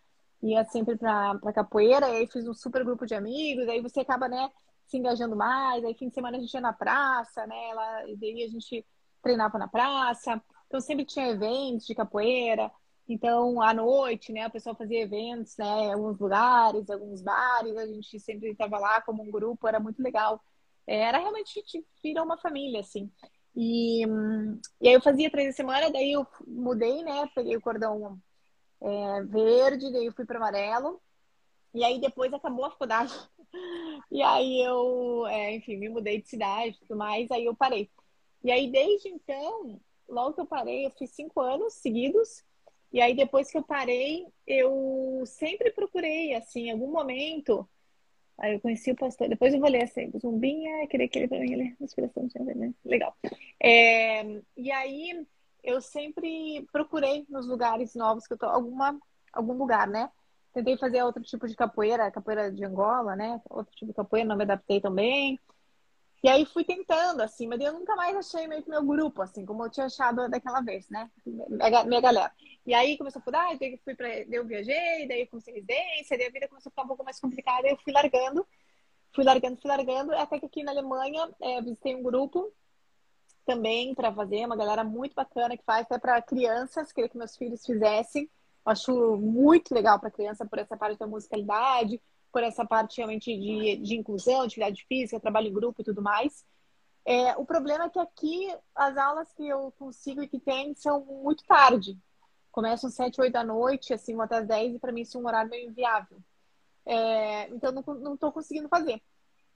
[0.43, 4.27] ia sempre pra, pra capoeira, aí fiz um super grupo de amigos, aí você acaba,
[4.27, 4.49] né,
[4.85, 8.17] se engajando mais, aí fim de semana a gente ia na praça, né, lá, e
[8.17, 8.85] daí a gente
[9.21, 12.69] treinava na praça, então sempre tinha eventos de capoeira,
[13.07, 17.87] então à noite, né, o pessoal fazia eventos, né, em alguns lugares, alguns bares, a
[17.87, 20.41] gente sempre estava lá como um grupo, era muito legal,
[20.85, 23.09] era realmente, a gente virou uma família, assim,
[23.55, 24.05] e,
[24.81, 28.19] e aí eu fazia três semanas, daí eu mudei, né, peguei o cordão
[28.83, 31.01] é, verde, daí eu fui para amarelo.
[31.73, 33.13] E aí depois acabou a faculdade.
[34.11, 37.89] E aí eu, é, enfim, me mudei de cidade e tudo mais, aí eu parei.
[38.43, 42.43] E aí desde então, logo que eu parei, eu fiz cinco anos seguidos.
[42.91, 47.67] E aí depois que eu parei, eu sempre procurei, assim, em algum momento.
[48.37, 51.39] Aí eu conheci o pastor, depois eu vou ler assim, Zumbinha, queria que ele para
[51.39, 52.73] mim ler inspiração, né?
[52.83, 53.15] legal.
[53.61, 54.23] É,
[54.57, 55.25] e aí
[55.63, 58.99] eu sempre procurei nos lugares novos que eu tô, alguma,
[59.31, 60.09] algum lugar, né?
[60.53, 63.41] Tentei fazer outro tipo de capoeira, capoeira de Angola, né?
[63.49, 65.39] Outro tipo de capoeira, não me adaptei também.
[66.23, 69.45] E aí fui tentando, assim, mas eu nunca mais achei meio que meu grupo, assim,
[69.45, 71.09] como eu tinha achado daquela vez, né?
[71.25, 72.31] Minha, minha galera.
[72.65, 76.31] E aí começou a faculdade, daí fui pra, eu viajei, daí comecei residência, daí a
[76.31, 78.47] vida começou a ficar um pouco mais complicada, eu fui largando,
[79.13, 82.53] fui largando, fui largando, até que aqui na Alemanha é, visitei um grupo
[83.45, 87.35] também para fazer, uma galera muito bacana que faz até para crianças, queria que meus
[87.35, 88.29] filhos fizessem.
[88.65, 92.01] Acho muito legal para criança por essa parte da musicalidade,
[92.31, 96.45] por essa parte realmente de, de inclusão, atividade física, trabalho em grupo e tudo mais.
[97.05, 101.03] É, o problema é que aqui as aulas que eu consigo e que tem são
[101.05, 101.97] muito tarde.
[102.51, 105.27] Começam 7, 8 da noite, assim, até às 10, e para mim isso é um
[105.27, 106.17] horário meio inviável.
[106.85, 109.01] É, então não estou conseguindo fazer.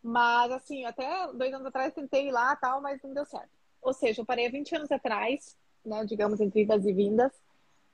[0.02, 3.57] Mas, assim, até dois anos atrás tentei ir lá tal, mas não deu certo.
[3.82, 7.32] Ou seja, eu parei há 20 anos atrás, né, digamos, entre idas e vindas,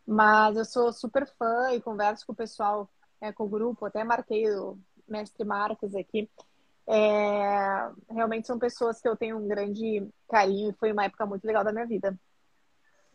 [0.05, 2.89] mas eu sou super fã e converso com o pessoal,
[3.21, 6.29] né, com o grupo, até marquei o mestre Marcos aqui.
[6.85, 11.45] É, realmente são pessoas que eu tenho um grande carinho e foi uma época muito
[11.45, 12.17] legal da minha vida.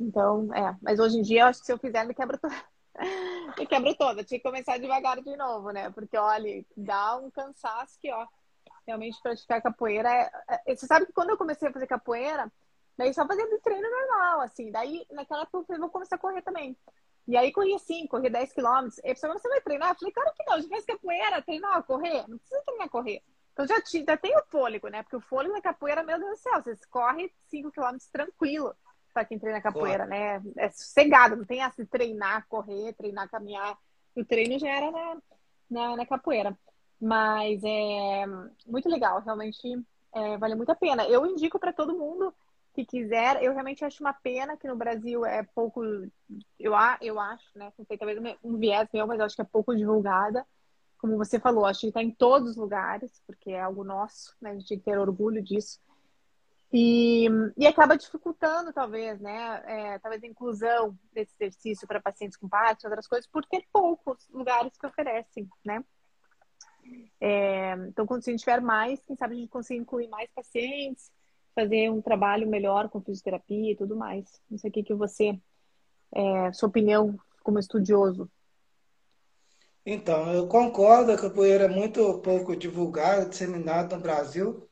[0.01, 2.55] Então, é, mas hoje em dia eu acho que se eu fizer, me quebra toda.
[3.59, 4.25] me quebra toda.
[4.25, 5.91] Tinha que começar devagar de novo, né?
[5.91, 8.27] Porque, olha, dá um cansaço que, ó,
[8.89, 10.11] realmente praticar capoeira.
[10.11, 10.31] É,
[10.67, 12.51] é, você sabe que quando eu comecei a fazer capoeira,
[12.97, 14.71] daí só fazia de treino normal, assim.
[14.71, 16.77] Daí, naquela época, eu falei, vou começar a correr também.
[17.27, 18.99] E aí, corria assim, corria 10 quilômetros.
[19.05, 19.91] E a pessoa, você vai treinar?
[19.91, 22.25] Eu falei, claro que não, já faz capoeira, treinar, correr.
[22.27, 23.23] Não precisa treinar, correr.
[23.53, 25.03] Então, já, te, já tem o fôlego, né?
[25.03, 28.75] Porque o fôlego na capoeira, meu Deus do céu, você corre 5 quilômetros tranquilo
[29.13, 30.41] para quem treina capoeira, né?
[30.57, 33.77] É sossegado, não tem essa de treinar, correr, treinar, caminhar.
[34.15, 35.17] O treino já era na,
[35.69, 36.57] na, na capoeira.
[37.01, 38.27] Mas é
[38.67, 39.81] muito legal, realmente
[40.15, 41.07] é, vale muito a pena.
[41.07, 42.35] Eu indico para todo mundo
[42.75, 43.43] que quiser.
[43.43, 45.85] Eu realmente acho uma pena que no Brasil é pouco,
[46.59, 47.73] eu, eu acho, né?
[47.77, 50.47] Não sei, talvez um viés meu, mas eu acho que é pouco divulgada.
[50.99, 54.51] Como você falou, acho que está em todos os lugares, porque é algo nosso, né?
[54.51, 55.81] A gente tem que ter orgulho disso.
[56.73, 59.63] E, e acaba dificultando, talvez, né?
[59.67, 64.29] É, talvez a inclusão desse exercício para pacientes com Parkinson, outras coisas, por ter poucos
[64.31, 65.83] lugares que oferecem, né?
[67.21, 71.11] É, então, quando a gente tiver mais, quem sabe a gente consiga incluir mais pacientes,
[71.55, 74.41] fazer um trabalho melhor com fisioterapia e tudo mais.
[74.51, 75.39] Não sei o que, que você,
[76.15, 78.31] é, sua opinião como estudioso.
[79.85, 84.69] Então, eu concordo, a capoeira é muito pouco divulgada, disseminada no Brasil.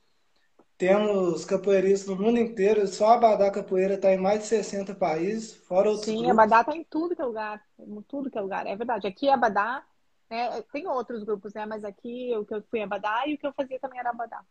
[0.76, 5.54] Temos capoeiristas no mundo inteiro, só a Abadá Capoeira está em mais de 60 países,
[5.54, 6.38] fora outros Sim, grupos.
[6.38, 9.06] Abadá está em tudo que é lugar, em tudo que é lugar, é verdade.
[9.06, 9.82] Aqui Abadá,
[10.30, 13.38] né, tem outros grupos, né, mas aqui o que eu fui em Abadá e o
[13.38, 14.44] que eu fazia também era Abadá.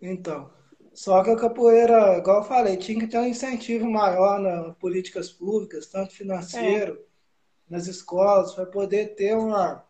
[0.00, 0.50] Então,
[0.92, 5.30] só que a capoeira, igual eu falei, tinha que ter um incentivo maior nas políticas
[5.30, 7.72] públicas, tanto financeiro, é.
[7.72, 9.84] nas escolas, para poder ter uma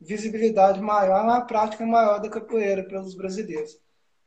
[0.00, 3.78] visibilidade maior, uma prática maior da capoeira pelos brasileiros.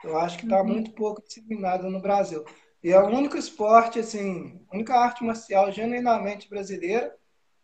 [0.04, 0.68] Eu acho que está uhum.
[0.68, 2.46] muito pouco disseminado no Brasil.
[2.84, 7.14] E é o único esporte, assim, única arte marcial genuinamente brasileira.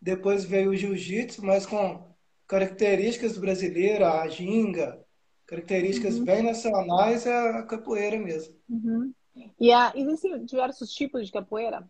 [0.06, 2.14] Depois veio o jiu-jitsu, mas com
[2.48, 5.04] características brasileiras, a ginga,
[5.48, 6.26] características uhum.
[6.26, 8.54] bem nacionais, é a capoeira mesmo.
[8.70, 9.12] Uhum.
[9.60, 11.90] E a, existem diversos tipos de capoeira?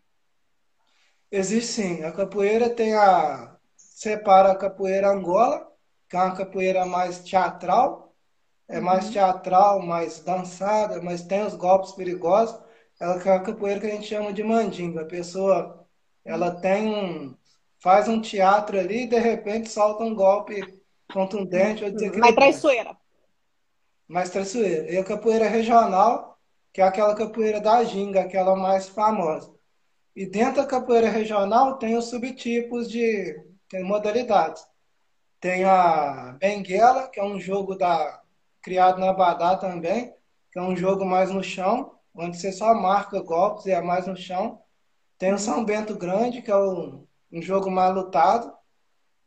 [1.30, 2.04] Existe sim.
[2.04, 3.58] A capoeira tem a.
[3.76, 5.70] Separa a capoeira Angola,
[6.08, 8.16] que é uma capoeira mais teatral,
[8.66, 9.12] é mais uhum.
[9.12, 12.58] teatral, mais dançada, mas tem os golpes perigosos.
[12.98, 15.02] Ela é a capoeira que a gente chama de mandinga.
[15.02, 15.86] A pessoa,
[16.24, 17.36] ela tem um,
[17.86, 20.60] faz um teatro ali e de repente solta um golpe
[21.14, 21.84] contundente.
[22.18, 22.98] Mais traiçoeira.
[24.08, 24.92] Mais traiçoeira.
[24.92, 26.36] E a capoeira regional,
[26.74, 29.54] que é aquela capoeira da ginga, aquela mais famosa.
[30.16, 34.66] E dentro da capoeira regional tem os subtipos de tem modalidades.
[35.40, 38.20] Tem a benguela, que é um jogo da
[38.64, 40.12] criado na Badá também,
[40.52, 44.08] que é um jogo mais no chão, onde você só marca golpes e é mais
[44.08, 44.60] no chão.
[45.20, 48.52] Tem o São Bento Grande, que é um, um jogo mais lutado.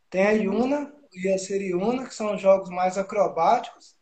[0.09, 3.95] Tem a Yuna e a Seriuna, que são jogos mais acrobáticos.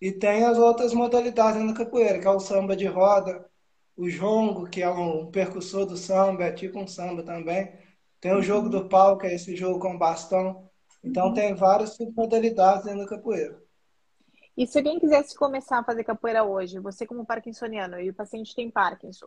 [0.00, 3.48] E tem as outras modalidades na capoeira, que é o samba de roda,
[3.96, 7.72] o jongo, que é um percussor do samba, é tipo um samba também.
[8.20, 10.68] Tem o jogo do pau, que é esse jogo com bastão.
[11.04, 11.34] Então uhum.
[11.34, 13.60] tem várias modalidades dentro da capoeira.
[14.56, 18.54] E se alguém quisesse começar a fazer capoeira hoje, você como parkinsoniano e o paciente
[18.54, 19.26] tem Parkinson,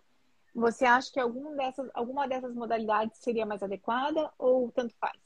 [0.55, 5.19] você acha que algum dessas, alguma dessas modalidades seria mais adequada ou tanto faz?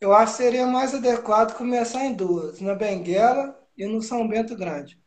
[0.00, 4.54] Eu acho que seria mais adequado começar em duas, na Benguela e no São Bento
[4.54, 5.00] Grande.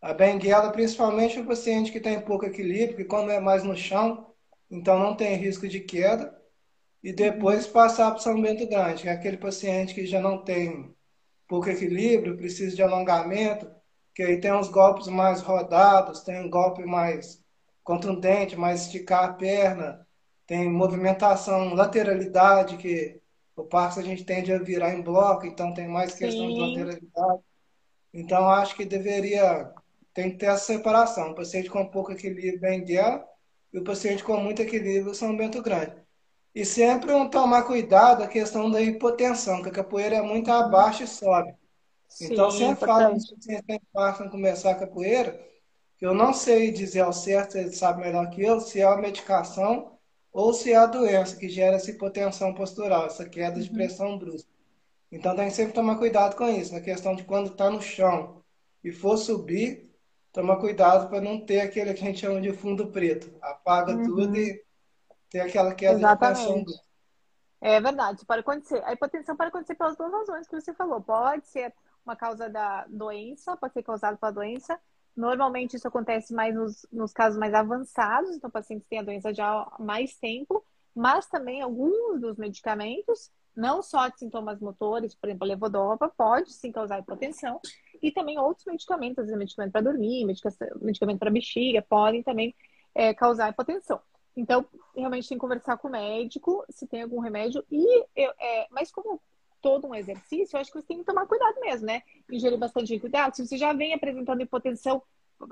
[0.00, 4.34] A Benguela, principalmente o paciente que tem pouco equilíbrio, que quando é mais no chão,
[4.70, 6.38] então não tem risco de queda.
[7.02, 10.44] E depois passar para o São Bento Grande, que é aquele paciente que já não
[10.44, 10.94] tem
[11.48, 13.70] pouco equilíbrio, precisa de alongamento,
[14.14, 17.41] que aí tem uns golpes mais rodados, tem um golpe mais
[17.82, 20.06] contundente, mais esticar a perna,
[20.46, 23.20] tem movimentação, lateralidade, que
[23.56, 26.54] o passo a gente tende a virar em bloco, então tem mais questão Sim.
[26.54, 27.42] de lateralidade.
[28.12, 29.70] Então acho que deveria,
[30.12, 33.24] tem que ter essa separação, o paciente com pouco equilíbrio bem guiado
[33.72, 35.96] e o paciente com muito equilíbrio São Bento Grande.
[36.54, 41.02] E sempre um tomar cuidado a questão da hipotensão, que a capoeira é muito abaixo
[41.02, 41.54] e sobe.
[42.06, 45.40] Sim, então, sempre falo que pacientes que passam começar a capoeira,
[46.02, 49.96] eu não sei dizer ao certo, ele sabe melhor que eu, se é a medicação
[50.32, 53.74] ou se é a doença que gera essa hipotensão postural, essa queda de uhum.
[53.76, 54.50] pressão brusca.
[55.12, 58.42] Então, tem que sempre tomar cuidado com isso, na questão de quando está no chão
[58.82, 59.94] e for subir,
[60.32, 63.32] tomar cuidado para não ter aquele que a gente chama de fundo preto.
[63.40, 64.02] Apaga uhum.
[64.02, 64.60] tudo e
[65.30, 66.64] tem aquela queda Exatamente.
[66.64, 66.80] de
[67.60, 68.82] É verdade, isso pode acontecer.
[68.84, 71.00] A hipotensão pode acontecer pelas duas razões que você falou.
[71.00, 71.72] Pode ser
[72.04, 74.80] uma causa da doença, pode ser causado pela doença.
[75.16, 79.46] Normalmente isso acontece mais nos, nos casos mais avançados, então pacientes têm a doença já
[79.46, 85.44] há mais tempo, mas também alguns dos medicamentos, não só de sintomas motores, por exemplo,
[85.44, 87.60] a levodopa, pode sim causar hipotensão,
[88.02, 90.24] e também outros medicamentos, medicamento para dormir,
[90.80, 92.54] medicamento para bexiga, podem também
[92.94, 94.00] é, causar hipotensão.
[94.36, 97.64] Então, realmente tem que conversar com o médico se tem algum remédio.
[97.70, 99.20] E eu, é, mas como
[99.62, 102.02] todo um exercício, eu acho que você tem que tomar cuidado mesmo, né?
[102.30, 103.34] Ingerir bastante cuidado.
[103.34, 105.02] Se você já vem apresentando hipotensão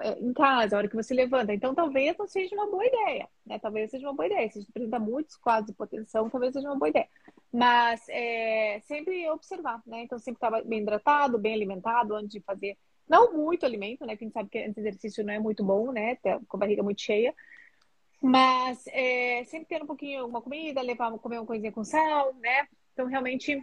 [0.00, 3.28] é, em casa, a hora que você levanta, então talvez não seja uma boa ideia,
[3.46, 3.58] né?
[3.58, 4.50] Talvez seja uma boa ideia.
[4.50, 7.08] Se você apresenta muitos quadros de hipotensão, talvez seja uma boa ideia.
[7.52, 10.02] Mas é, sempre observar, né?
[10.02, 12.76] Então sempre estar bem hidratado, bem alimentado antes de fazer
[13.08, 14.16] Não muito alimento, né?
[14.16, 16.16] Que a gente sabe que esse exercício não é muito bom, né?
[16.16, 17.34] Tá com a barriga muito cheia.
[18.22, 22.68] Mas é, sempre ter um pouquinho uma comida, levar comer uma coisinha com sal, né?
[22.92, 23.58] Então, realmente,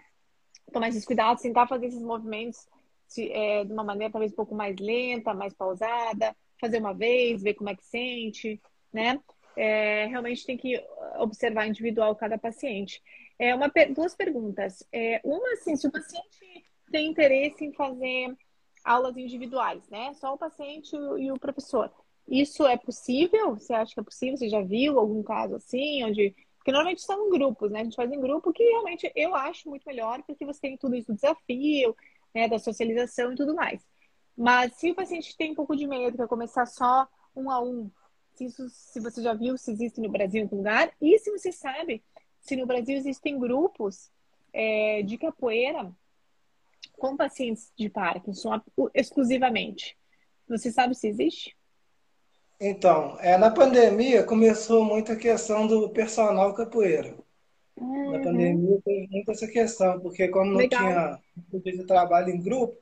[0.72, 2.68] tomar esses cuidados, tentar fazer esses movimentos
[3.08, 7.42] se, é, de uma maneira talvez um pouco mais lenta, mais pausada, fazer uma vez,
[7.42, 8.62] ver como é que sente,
[8.92, 9.20] né?
[9.56, 10.84] É, realmente tem que
[11.18, 13.02] observar individual cada paciente.
[13.40, 14.86] É uma, duas perguntas.
[14.92, 18.36] É, uma, assim, se o paciente tem interesse em fazer
[18.84, 20.14] aulas individuais, né?
[20.16, 21.92] Só o paciente e o professor.
[22.28, 23.56] Isso é possível?
[23.56, 24.38] Você acha que é possível?
[24.38, 26.36] Você já viu algum caso assim, onde
[26.68, 27.80] porque normalmente são grupos, né?
[27.80, 30.98] A gente faz em grupo que realmente eu acho muito melhor, porque você tem tudo
[30.98, 31.96] isso do desafio,
[32.36, 32.50] né?
[32.50, 33.82] Da socialização e tudo mais.
[34.36, 37.90] Mas se o paciente tem um pouco de medo, quer começar só um a um,
[38.34, 41.32] se, isso, se você já viu se existe no Brasil em algum lugar, e se
[41.32, 42.04] você sabe
[42.42, 44.12] se no Brasil existem grupos
[44.52, 45.90] é, de capoeira
[46.98, 48.62] com pacientes de Parkinson
[48.94, 49.98] exclusivamente.
[50.50, 51.57] Você sabe se existe?
[52.60, 57.16] Então, é, na pandemia começou muito a questão do personal capoeira.
[57.76, 58.12] Uhum.
[58.12, 61.20] Na pandemia teve muito essa questão, porque como não Legal.
[61.52, 62.76] tinha de trabalho em grupo,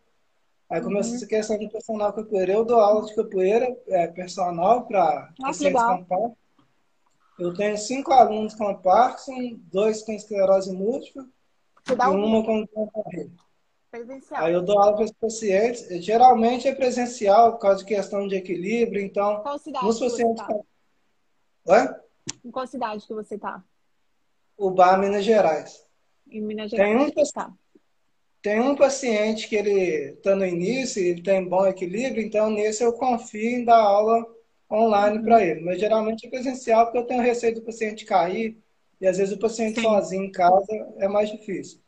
[0.69, 1.17] aí começou uhum.
[1.17, 2.53] essa questão do personal capoeira.
[2.53, 6.37] Eu dou aula de capoeira é, personal para pacientes com Parkinson.
[7.37, 11.27] Eu tenho cinco alunos com Parkinson, dois com esclerose múltipla
[11.89, 13.44] e uma com barriga.
[13.95, 14.43] Presencial.
[14.43, 15.87] Aí eu dou aula para os pacientes.
[16.03, 19.01] Geralmente é presencial, por causa de questão de equilíbrio.
[19.01, 20.43] Então, qual cidade nos pacientes.
[21.63, 22.01] Tá?
[22.43, 23.63] Em qual cidade que você está?
[24.57, 25.81] Ubá, Minas Gerais.
[26.29, 27.13] Em Minas Gerais.
[27.13, 27.53] Tem um, tá.
[28.41, 32.91] tem um paciente que ele está no início, ele tem bom equilíbrio, então nesse eu
[32.91, 34.25] confio em dar aula
[34.69, 35.23] online uhum.
[35.23, 35.61] para ele.
[35.61, 38.61] Mas geralmente é presencial, porque eu tenho receio do paciente cair,
[38.99, 39.83] e às vezes o paciente Sim.
[39.83, 40.67] sozinho em casa
[40.97, 41.84] é mais difícil.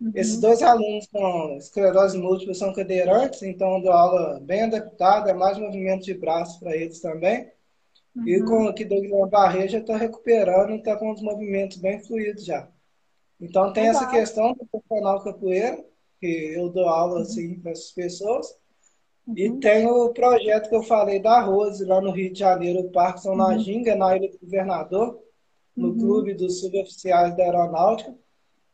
[0.00, 0.12] Uhum.
[0.14, 5.34] Esses dois alunos com esclerose múltipla são cadeirantes, então eu dou aula bem adaptada, é
[5.34, 7.50] mais movimento de braço para eles também.
[8.14, 8.28] Uhum.
[8.28, 12.00] E com o que Guilherme Barreira já está recuperando e está com os movimentos bem
[12.00, 12.68] fluidos já.
[13.40, 14.02] Então tem Legal.
[14.02, 15.82] essa questão do profissional capoeira,
[16.20, 17.22] que eu dou aula uhum.
[17.22, 18.58] assim para essas pessoas.
[19.36, 19.60] E uhum.
[19.60, 23.22] tem o projeto que eu falei da Rose, lá no Rio de Janeiro, o Parque
[23.22, 23.58] São uhum.
[23.58, 25.22] Ginga, na Ilha do Governador,
[25.76, 25.98] no uhum.
[25.98, 28.14] Clube dos Suboficiais da Aeronáutica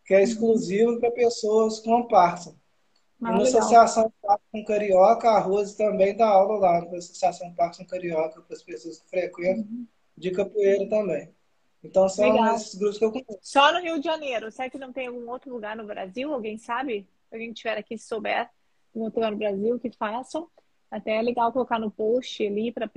[0.07, 2.55] que é exclusivo para pessoas com Parkinson.
[3.21, 8.41] Ah, na Associação Parkinson Carioca, a Rose também dá aula lá na Associação Parkinson Carioca
[8.41, 9.87] para as pessoas que frequentam uhum.
[10.17, 11.35] de capoeira também.
[11.83, 12.55] Então são legal.
[12.55, 13.39] esses grupos que eu conheço.
[13.43, 14.51] Só no Rio de Janeiro.
[14.51, 16.33] Será que não tem algum outro lugar no Brasil?
[16.33, 17.09] Alguém sabe?
[17.29, 18.49] Se alguém tiver aqui, se souber,
[18.95, 20.49] algum outro lugar no Brasil que façam.
[20.91, 22.91] Até é legal colocar no post ali para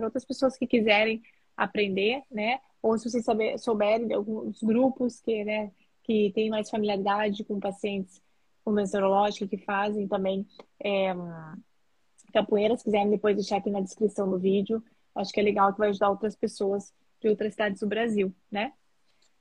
[0.00, 1.22] outras pessoas que quiserem
[1.56, 2.60] aprender, né?
[2.82, 3.24] Ou se vocês
[3.58, 5.72] souberem de alguns grupos que, né,
[6.06, 8.22] que têm mais familiaridade com pacientes
[8.64, 10.46] com doença neurológica, que fazem também
[10.82, 11.14] é,
[12.32, 14.82] capoeira, se quiserem depois deixar aqui na descrição do vídeo.
[15.14, 18.72] Acho que é legal que vai ajudar outras pessoas de outras cidades do Brasil, né?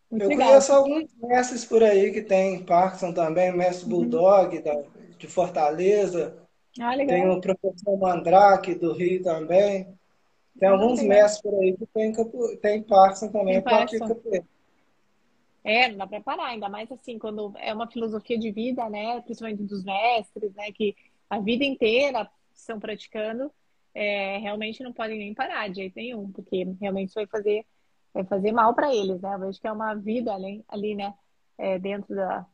[0.09, 0.47] Muito Eu legal.
[0.47, 4.01] conheço alguns mestres por aí que tem Parkinson também, mestre uhum.
[4.01, 4.84] Bulldog da,
[5.18, 6.38] de Fortaleza.
[6.80, 7.16] Ah, legal.
[7.16, 9.88] Tem o professor Mandrake do Rio também.
[10.59, 11.18] Tem ah, alguns legal.
[11.18, 12.13] mestres por aí que tem,
[12.61, 14.16] tem Parkinson também, tem Parkinson.
[15.66, 19.20] É, não dá para parar, ainda mais assim, quando é uma filosofia de vida, né?
[19.22, 20.72] Principalmente dos mestres, né?
[20.72, 20.95] Que
[21.28, 23.51] a vida inteira estão praticando,
[23.91, 27.66] é, realmente não podem nem parar de jeito nenhum, porque realmente isso vai fazer,
[28.13, 29.34] vai fazer mal para eles, né?
[29.34, 31.16] Eu vejo que é uma vida ali, ali né?
[31.57, 32.45] É, dentro da,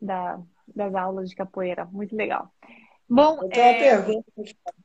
[0.00, 1.84] da, das aulas de capoeira.
[1.86, 2.48] Muito legal.
[3.08, 3.74] Bom, é...
[3.74, 4.32] pergunta.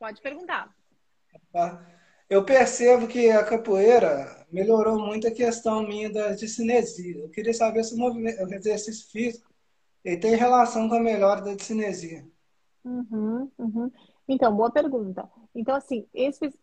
[0.00, 0.74] Pode perguntar.
[1.52, 1.97] Tá.
[2.28, 7.22] Eu percebo que a capoeira melhorou muito a questão minha da cinesia.
[7.22, 9.48] Eu queria saber se o, o exercício físico
[10.04, 12.26] ele tem relação com a melhora da cinesia.
[12.84, 13.90] Uhum, uhum.
[14.28, 15.28] Então, boa pergunta.
[15.54, 16.06] Então, assim,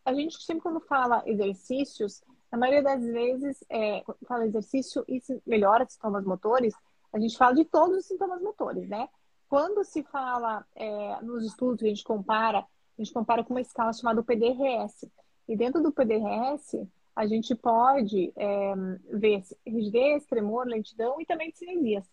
[0.05, 5.86] a gente sempre quando fala exercícios, na maioria das vezes, é, fala exercício e melhora
[5.88, 6.74] sintomas motores,
[7.11, 9.07] a gente fala de todos os sintomas motores, né?
[9.49, 13.93] Quando se fala é, nos estudos, a gente compara, a gente compara com uma escala
[13.93, 15.09] chamada PDRS,
[15.48, 18.74] e dentro do PDRS, a gente pode é,
[19.10, 22.06] ver rigidez, tremor, lentidão e também cinesias.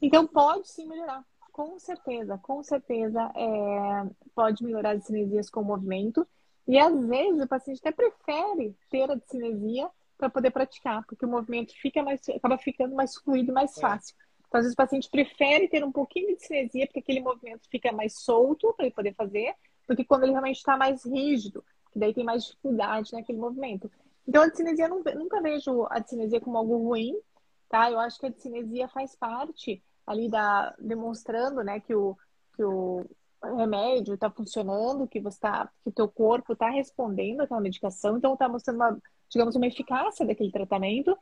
[0.00, 1.24] Então, pode sim melhorar.
[1.50, 6.26] Com certeza, com certeza é, pode melhorar as cinesias com o movimento.
[6.66, 11.28] E às vezes o paciente até prefere ter a cinesia para poder praticar, porque o
[11.28, 13.80] movimento fica mais, acaba ficando mais fluido e mais é.
[13.80, 14.14] fácil.
[14.46, 17.92] Então, às vezes o paciente prefere ter um pouquinho de cinesia, porque aquele movimento fica
[17.92, 19.54] mais solto para ele poder fazer,
[19.88, 21.64] do que quando ele realmente está mais rígido
[21.94, 23.90] que daí tem mais dificuldade naquele movimento.
[24.26, 27.16] Então, a discinesia, eu nunca vejo a discinesia como algo ruim,
[27.68, 27.90] tá?
[27.90, 30.74] Eu acho que a discinesia faz parte ali da...
[30.78, 32.16] demonstrando, né, que o,
[32.56, 33.06] que o,
[33.42, 38.48] remédio está funcionando, que você tá, que teu corpo está respondendo àquela medicação, então está
[38.48, 41.16] mostrando uma, digamos, uma eficácia daquele tratamento.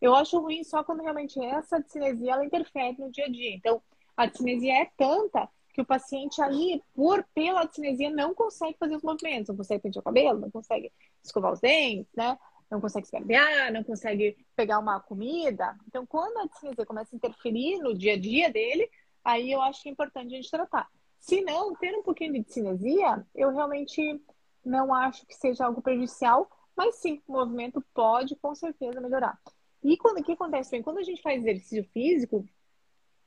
[0.00, 3.54] Eu acho ruim só quando realmente essa discinesia ela interfere no dia a dia.
[3.54, 3.80] Então,
[4.16, 5.48] a discinesia é tanta
[5.78, 10.00] que o paciente ali, por pela discinesia, não consegue fazer os movimentos, não consegue pentear
[10.00, 12.36] o cabelo, não consegue escovar os dentes, né?
[12.68, 15.78] Não consegue se barbear, não consegue pegar uma comida.
[15.86, 18.90] Então, quando a discinesia começa a interferir no dia a dia dele,
[19.24, 20.88] aí eu acho que é importante a gente tratar.
[21.20, 24.20] Se não, ter um pouquinho de cinesia, eu realmente
[24.64, 29.40] não acho que seja algo prejudicial, mas sim, o movimento pode com certeza melhorar.
[29.84, 30.82] E quando, o que acontece bem?
[30.82, 32.44] Quando a gente faz exercício físico,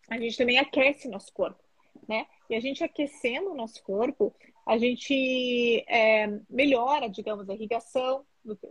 [0.09, 1.63] a gente também aquece nosso corpo,
[2.07, 2.25] né?
[2.49, 4.33] E a gente aquecendo o nosso corpo,
[4.65, 8.25] a gente é, melhora, digamos, a irrigação,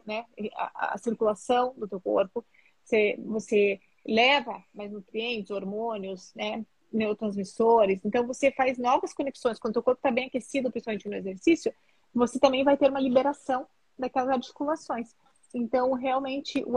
[0.06, 0.24] né?
[0.54, 2.44] A, a, circulação do teu corpo.
[2.84, 6.64] Você, você leva mais nutrientes, hormônios, né?
[6.92, 8.04] neurotransmissores.
[8.04, 9.58] Então, você faz novas conexões.
[9.58, 11.72] Quando o corpo está bem aquecido, principalmente no exercício,
[12.12, 13.66] você também vai ter uma liberação
[13.98, 15.14] daquelas articulações.
[15.54, 16.74] Então, realmente, o,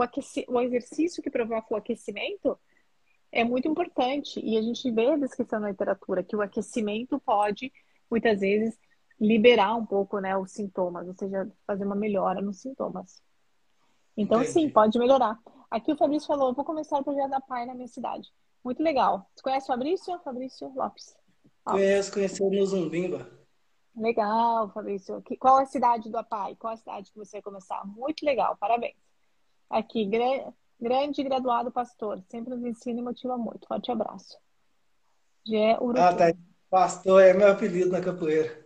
[0.48, 2.58] o exercício que provoca o aquecimento
[3.34, 4.40] é muito importante.
[4.40, 7.72] E a gente vê a descrição na literatura que o aquecimento pode,
[8.10, 8.78] muitas vezes,
[9.20, 13.22] liberar um pouco né, os sintomas, ou seja, fazer uma melhora nos sintomas.
[14.16, 14.52] Então, Entendi.
[14.52, 15.38] sim, pode melhorar.
[15.70, 18.32] Aqui o Fabrício falou: vou começar o projeto da PAI na minha cidade.
[18.64, 19.28] Muito legal.
[19.34, 20.18] Você conhece o Fabrício?
[20.20, 21.16] Fabrício Lopes.
[21.64, 23.28] Conheço, conheci no Zumbimba.
[23.96, 25.22] Legal, Fabrício.
[25.38, 26.56] Qual é a cidade do APAI?
[26.56, 27.84] Qual é a cidade que você vai começar?
[27.86, 28.96] Muito legal, parabéns.
[29.68, 30.04] Aqui,
[30.84, 32.22] grande graduado pastor.
[32.28, 33.66] Sempre nos ensina e motiva muito.
[33.66, 34.38] Forte abraço.
[35.44, 36.00] Gé Urutu.
[36.00, 36.32] Ah, tá.
[36.70, 38.64] Pastor é meu apelido na capoeira.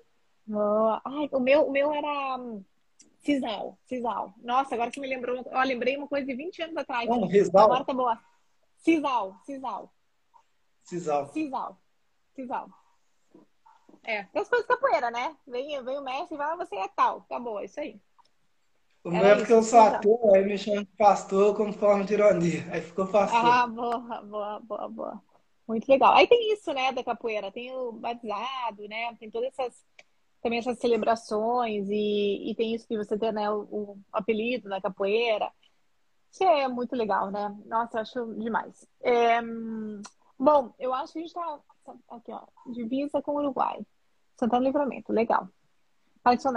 [0.50, 2.64] Oh, ai, o meu, o meu era hum,
[3.20, 3.78] Cisal.
[3.86, 4.34] Cisal.
[4.42, 5.44] Nossa, agora você me lembrou.
[5.52, 7.08] Ó, lembrei uma coisa de 20 anos atrás.
[7.30, 7.64] Cisal.
[7.64, 8.18] Agora tá boa.
[8.78, 9.92] Cisal, Cisal.
[10.82, 11.32] Cisal.
[11.32, 11.78] Cisal.
[12.34, 12.70] Cisal.
[14.04, 15.36] É, tem as coisas de capoeira, né?
[15.46, 17.18] Vem, vem o mestre e vai, você é tal.
[17.18, 18.00] Acabou, é isso aí.
[19.04, 22.14] O meu é porque eu sou ator, aí me chama de pastor como forma de
[22.14, 22.66] ironia.
[22.70, 23.40] Aí ficou pastor.
[23.40, 25.22] Ah, boa, boa, boa, boa.
[25.66, 26.14] Muito legal.
[26.14, 27.52] Aí tem isso, né, da capoeira.
[27.52, 29.14] Tem o batizado, né?
[29.18, 29.84] Tem todas essas
[30.40, 34.80] também essas celebrações e, e tem isso que você tem, né, o, o apelido da
[34.80, 35.50] capoeira.
[36.30, 37.56] Isso é muito legal, né?
[37.66, 38.86] Nossa, eu acho demais.
[39.00, 39.40] É...
[40.38, 41.58] Bom, eu acho que a gente tá
[42.10, 42.42] aqui, ó,
[42.72, 43.84] divisa com o Uruguai.
[44.38, 45.48] Santana Livramento, legal.
[46.22, 46.52] Partição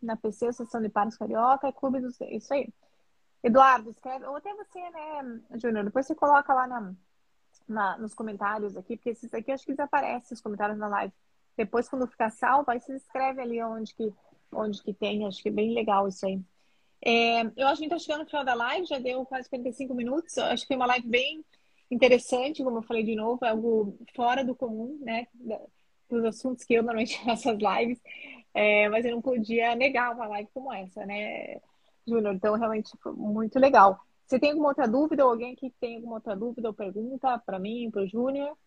[0.00, 2.20] na PC, Associação de Pares Carioca, Clube dos...
[2.20, 2.68] Isso aí.
[3.42, 6.94] Eduardo, escreve, ou até você, né, Júnior, depois você coloca lá na,
[7.68, 11.12] na, nos comentários aqui, porque esses aqui acho que desaparecem os comentários na live.
[11.56, 14.12] Depois, quando ficar salvo, aí você escreve ali onde que,
[14.52, 16.40] onde que tem, acho que é bem legal isso aí.
[17.04, 20.36] É, eu acho que está chegando no final da live, já deu quase 45 minutos.
[20.36, 21.44] Eu acho que foi uma live bem
[21.90, 25.26] interessante, como eu falei de novo, é algo fora do comum, né?
[26.10, 28.00] Dos assuntos que eu normalmente faço as lives.
[28.58, 31.60] É, mas eu não podia negar uma live como essa, né,
[32.04, 32.34] Júnior?
[32.34, 34.00] Então, realmente muito legal.
[34.26, 37.56] Você tem alguma outra dúvida ou alguém que tem alguma outra dúvida ou pergunta para
[37.60, 38.58] mim, para o Júnior?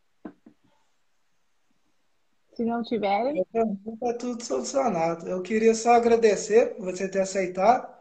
[2.53, 3.41] Se não tiverem.
[3.41, 5.27] Está tudo solucionado.
[5.27, 7.93] Eu queria só agradecer por você ter aceitado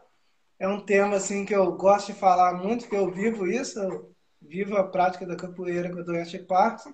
[0.57, 4.15] é um tema assim que eu gosto de falar muito, que eu vivo isso, eu
[4.39, 6.93] vivo a prática da capoeira com a doença de Parkinson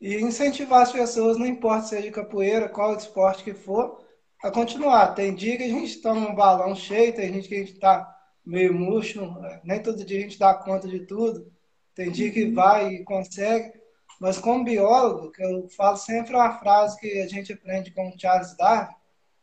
[0.00, 4.03] e incentivar as pessoas, não importa se é de capoeira, qual esporte que for,
[4.44, 5.14] a continuar.
[5.14, 8.14] Tem dia que a gente toma um balão cheio, tem gente que a gente está
[8.44, 9.34] meio murcho,
[9.64, 11.50] nem todo dia a gente dá conta de tudo.
[11.94, 12.54] Tem dia que uhum.
[12.54, 13.72] vai e consegue,
[14.20, 18.54] mas como biólogo, que eu falo sempre uma frase que a gente aprende com Charles
[18.54, 18.94] Darwin,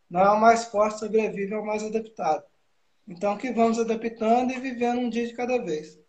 [0.08, 2.44] não é o mais forte sobrevive, é o mais adaptado.
[3.08, 6.00] Então, que vamos adaptando e vivendo um dia de cada vez.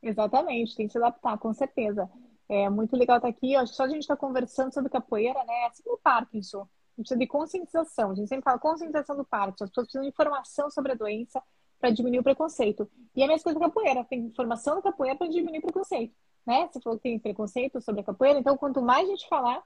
[0.00, 2.08] Exatamente, tem que se adaptar, com certeza.
[2.48, 3.56] É muito legal estar aqui.
[3.56, 5.66] Acho que só a gente está conversando sobre capoeira, né?
[5.66, 6.68] Assim como o Parkinson.
[6.96, 8.10] A precisa de conscientização.
[8.10, 9.64] A gente sempre fala conscientização do Parkinson.
[9.64, 11.42] As pessoas precisam de informação sobre a doença
[11.78, 12.90] para diminuir o preconceito.
[13.14, 14.04] E a mesma coisa da capoeira.
[14.04, 16.14] Tem informação da capoeira para diminuir o preconceito.
[16.46, 16.68] Né?
[16.72, 18.38] Você falou que tem preconceito sobre a capoeira.
[18.38, 19.62] Então, quanto mais a gente falar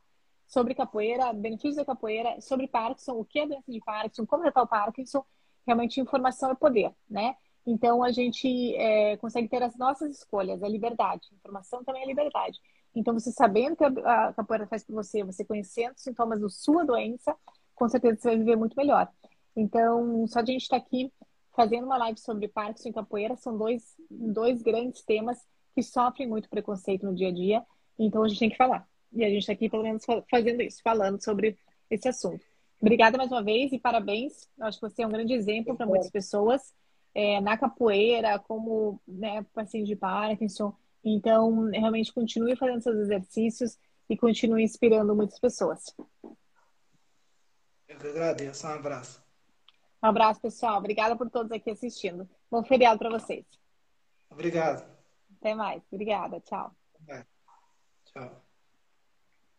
[0.51, 4.43] sobre capoeira, benefícios da capoeira, sobre Parkinson, o que é a doença de Parkinson, como
[4.43, 5.25] tratar o Parkinson,
[5.65, 7.37] realmente informação é poder, né?
[7.65, 11.29] Então a gente é, consegue ter as nossas escolhas, é liberdade.
[11.33, 12.59] Informação também é liberdade.
[12.95, 16.85] Então você sabendo que a capoeira faz por você, você conhecendo os sintomas da sua
[16.85, 17.37] doença,
[17.75, 19.09] com certeza você vai viver muito melhor.
[19.57, 21.13] Então só a gente estar tá aqui
[21.55, 25.39] fazendo uma live sobre Parkinson e capoeira são dois, dois grandes temas
[25.75, 27.65] que sofrem muito preconceito no dia a dia.
[27.99, 28.89] Então a gente tem que falar.
[29.13, 31.59] E a gente está aqui pelo menos fazendo isso, falando sobre
[31.91, 32.45] esse assunto.
[32.81, 34.49] Obrigada mais uma vez e parabéns.
[34.59, 36.73] Eu acho que você é um grande exemplo para muitas pessoas
[37.15, 40.73] é, na capoeira, como né, paciente de Parkinson.
[41.05, 43.79] Então, realmente continue fazendo seus exercícios
[44.09, 45.95] e continue inspirando muitas pessoas.
[47.89, 48.67] Eu que agradeço.
[48.67, 49.23] Um abraço.
[50.03, 50.79] Um abraço, pessoal.
[50.79, 52.29] Obrigada por todos aqui assistindo.
[52.51, 53.45] Bom feriado para vocês.
[54.31, 54.85] Obrigado.
[55.39, 55.83] Até mais.
[55.91, 56.41] Obrigada.
[56.41, 56.75] Tchau.
[58.07, 58.50] Tchau.